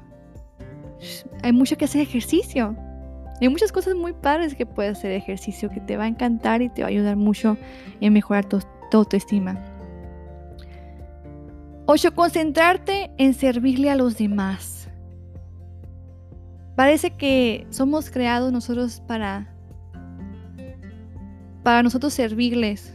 hay 1.42 1.52
mucho 1.52 1.76
que 1.76 1.84
hacer 1.84 2.00
ejercicio. 2.00 2.76
Hay 3.40 3.48
muchas 3.48 3.70
cosas 3.70 3.94
muy 3.94 4.12
padres 4.12 4.54
que 4.54 4.64
puedes 4.64 4.98
hacer 4.98 5.12
ejercicio 5.12 5.68
que 5.68 5.80
te 5.80 5.96
va 5.96 6.04
a 6.04 6.08
encantar 6.08 6.62
y 6.62 6.68
te 6.68 6.82
va 6.82 6.88
a 6.88 6.90
ayudar 6.90 7.16
mucho 7.16 7.56
en 8.00 8.12
mejorar 8.12 8.46
tu, 8.46 8.60
tu 8.90 8.98
autoestima. 8.98 9.75
8. 11.86 12.14
Concentrarte 12.14 13.10
en 13.16 13.32
servirle 13.32 13.90
a 13.90 13.96
los 13.96 14.18
demás. 14.18 14.88
Parece 16.74 17.10
que 17.10 17.66
somos 17.70 18.10
creados 18.10 18.52
nosotros 18.52 19.00
para 19.06 19.52
para 21.62 21.82
nosotros 21.82 22.14
servirles 22.14 22.92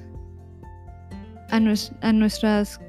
a, 1.50 1.58
a 1.58 2.14
nuestras 2.14 2.80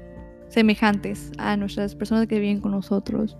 semejantes, 0.47 1.29
a 1.37 1.57
nuestras 1.57 1.93
personas 1.93 2.27
que 2.27 2.39
viven 2.39 2.61
con 2.61 2.71
nosotros. 2.71 3.35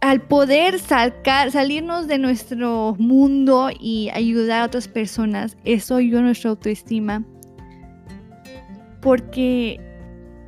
Al 0.00 0.20
poder 0.22 0.78
salirnos 0.80 2.08
de 2.08 2.18
nuestro 2.18 2.96
mundo 2.98 3.70
y 3.78 4.10
ayudar 4.12 4.62
a 4.62 4.66
otras 4.66 4.88
personas, 4.88 5.56
eso 5.64 5.96
ayuda 5.96 6.18
a 6.18 6.22
nuestra 6.22 6.50
autoestima. 6.50 7.24
Porque 9.00 9.80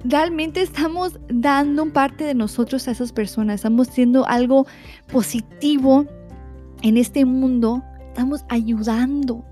realmente 0.05 0.63
estamos 0.63 1.19
dando 1.29 1.93
parte 1.93 2.25
de 2.25 2.35
nosotros 2.35 2.89
a 2.89 2.93
esas 2.93 3.13
personas, 3.13 3.57
estamos 3.57 3.89
haciendo 3.89 4.27
algo 4.27 4.67
positivo 5.13 6.07
en 6.83 6.97
este 6.97 7.25
mundo, 7.25 7.83
estamos 8.09 8.45
ayudando. 8.49 9.45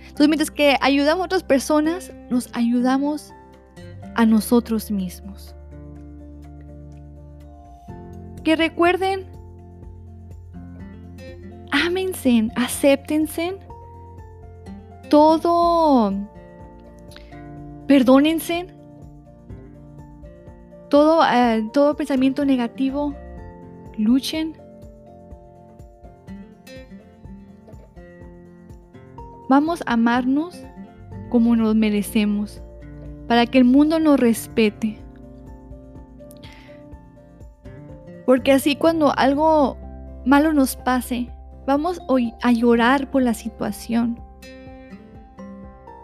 Entonces, 0.00 0.28
mientras 0.28 0.50
que 0.50 0.76
ayudamos 0.80 1.22
a 1.22 1.26
otras 1.26 1.42
personas, 1.42 2.12
nos 2.30 2.48
ayudamos 2.54 3.32
a 4.14 4.24
nosotros 4.24 4.90
mismos. 4.90 5.54
Que 8.44 8.56
recuerden, 8.56 9.26
ámense, 11.70 12.48
acéptense, 12.56 13.58
todo, 15.10 16.14
perdónense 17.86 18.77
todo, 20.88 21.22
eh, 21.24 21.68
todo 21.72 21.96
pensamiento 21.96 22.44
negativo, 22.44 23.14
luchen. 23.96 24.54
Vamos 29.48 29.82
a 29.86 29.94
amarnos 29.94 30.62
como 31.30 31.56
nos 31.56 31.74
merecemos, 31.74 32.62
para 33.26 33.46
que 33.46 33.58
el 33.58 33.64
mundo 33.64 33.98
nos 33.98 34.18
respete. 34.18 34.98
Porque 38.26 38.52
así 38.52 38.76
cuando 38.76 39.16
algo 39.16 39.76
malo 40.26 40.52
nos 40.52 40.76
pase, 40.76 41.30
vamos 41.66 42.00
a 42.42 42.52
llorar 42.52 43.10
por 43.10 43.22
la 43.22 43.34
situación. 43.34 44.20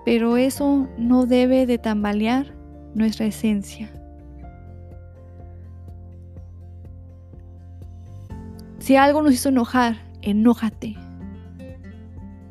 Pero 0.05 0.37
eso 0.37 0.89
no 0.99 1.27
debe 1.27 1.67
de 1.67 1.79
tambalear 1.79 2.55
nuestra 2.95 3.27
esencia. 3.27 3.91
Si 8.85 8.97
algo 8.97 9.23
nos 9.23 9.33
hizo 9.33 9.49
enojar, 9.49 9.97
enójate. 10.21 10.95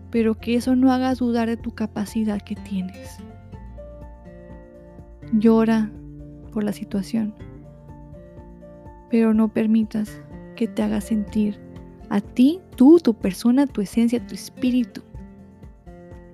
Pero 0.09 0.33
que 0.33 0.55
eso 0.55 0.75
no 0.75 0.91
haga 0.91 1.13
dudar 1.13 1.47
de 1.47 1.57
tu 1.57 1.75
capacidad 1.75 2.41
que 2.41 2.55
tienes. 2.55 3.19
Llora 5.31 5.91
por 6.51 6.63
la 6.63 6.73
situación. 6.73 7.35
Pero 9.11 9.35
no 9.35 9.53
permitas 9.53 10.23
que 10.55 10.67
te 10.67 10.81
haga 10.81 11.01
sentir 11.01 11.59
a 12.09 12.19
ti, 12.19 12.61
tú, 12.77 12.97
tu 12.97 13.13
persona, 13.13 13.67
tu 13.67 13.81
esencia, 13.81 14.25
tu 14.25 14.33
espíritu. 14.33 15.03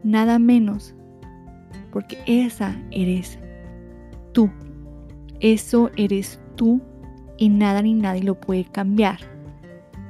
Nada 0.01 0.39
menos. 0.39 0.95
Porque 1.91 2.19
esa 2.25 2.73
eres 2.91 3.37
tú. 4.31 4.49
Eso 5.41 5.91
eres 5.97 6.39
tú 6.55 6.79
y 7.35 7.49
nada 7.49 7.81
ni 7.81 7.95
nadie 7.95 8.23
lo 8.23 8.39
puede 8.39 8.63
cambiar. 8.63 9.38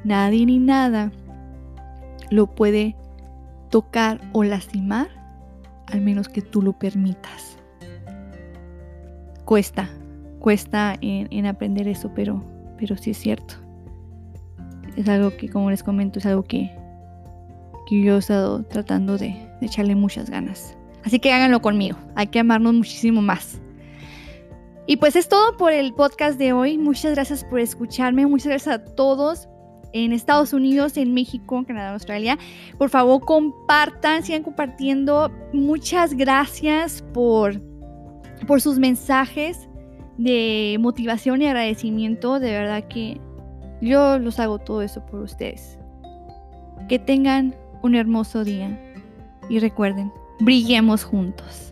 Nadie 0.03 0.45
ni 0.45 0.59
nada 0.59 1.11
lo 2.29 2.47
puede 2.47 2.95
tocar 3.69 4.19
o 4.33 4.43
lastimar, 4.43 5.07
al 5.87 6.01
menos 6.01 6.29
que 6.29 6.41
tú 6.41 6.61
lo 6.61 6.73
permitas. 6.73 7.57
Cuesta, 9.45 9.89
cuesta 10.39 10.95
en, 11.01 11.45
aprender 11.45 11.87
eso, 11.87 12.11
pero, 12.13 12.43
pero 12.77 12.97
sí 12.97 13.11
es 13.11 13.17
cierto. 13.17 13.55
Es 14.95 15.07
algo 15.07 15.35
que, 15.35 15.49
como 15.49 15.69
les 15.69 15.83
comento, 15.83 16.19
es 16.19 16.25
algo 16.25 16.43
que, 16.43 16.71
que 17.87 18.01
yo 18.01 18.15
he 18.15 18.19
estado 18.19 18.63
tratando 18.63 19.17
de, 19.17 19.35
de 19.59 19.65
echarle 19.65 19.95
muchas 19.95 20.29
ganas. 20.29 20.75
Así 21.03 21.19
que 21.19 21.31
háganlo 21.31 21.61
conmigo, 21.61 21.97
hay 22.15 22.27
que 22.27 22.39
amarnos 22.39 22.73
muchísimo 22.73 23.21
más. 23.21 23.59
Y 24.85 24.97
pues 24.97 25.15
es 25.15 25.29
todo 25.29 25.55
por 25.55 25.71
el 25.71 25.93
podcast 25.93 26.39
de 26.39 26.51
hoy. 26.51 26.79
Muchas 26.79 27.13
gracias 27.13 27.43
por 27.43 27.59
escucharme. 27.59 28.25
Muchas 28.25 28.47
gracias 28.47 28.75
a 28.75 28.83
todos 28.83 29.47
en 29.93 30.13
Estados 30.13 30.53
Unidos, 30.53 30.97
en 30.97 31.13
México, 31.13 31.63
Canadá, 31.65 31.93
Australia. 31.93 32.37
Por 32.77 32.89
favor, 32.89 33.21
compartan, 33.21 34.23
sigan 34.23 34.43
compartiendo. 34.43 35.31
Muchas 35.53 36.13
gracias 36.13 37.03
por, 37.13 37.61
por 38.47 38.61
sus 38.61 38.79
mensajes 38.79 39.67
de 40.17 40.77
motivación 40.79 41.41
y 41.41 41.47
agradecimiento. 41.47 42.39
De 42.39 42.51
verdad 42.51 42.87
que 42.87 43.19
yo 43.81 44.19
los 44.19 44.39
hago 44.39 44.59
todo 44.59 44.81
eso 44.81 45.05
por 45.05 45.21
ustedes. 45.21 45.77
Que 46.87 46.99
tengan 46.99 47.55
un 47.81 47.95
hermoso 47.95 48.43
día 48.43 48.77
y 49.49 49.59
recuerden, 49.59 50.11
brillemos 50.39 51.03
juntos. 51.03 51.68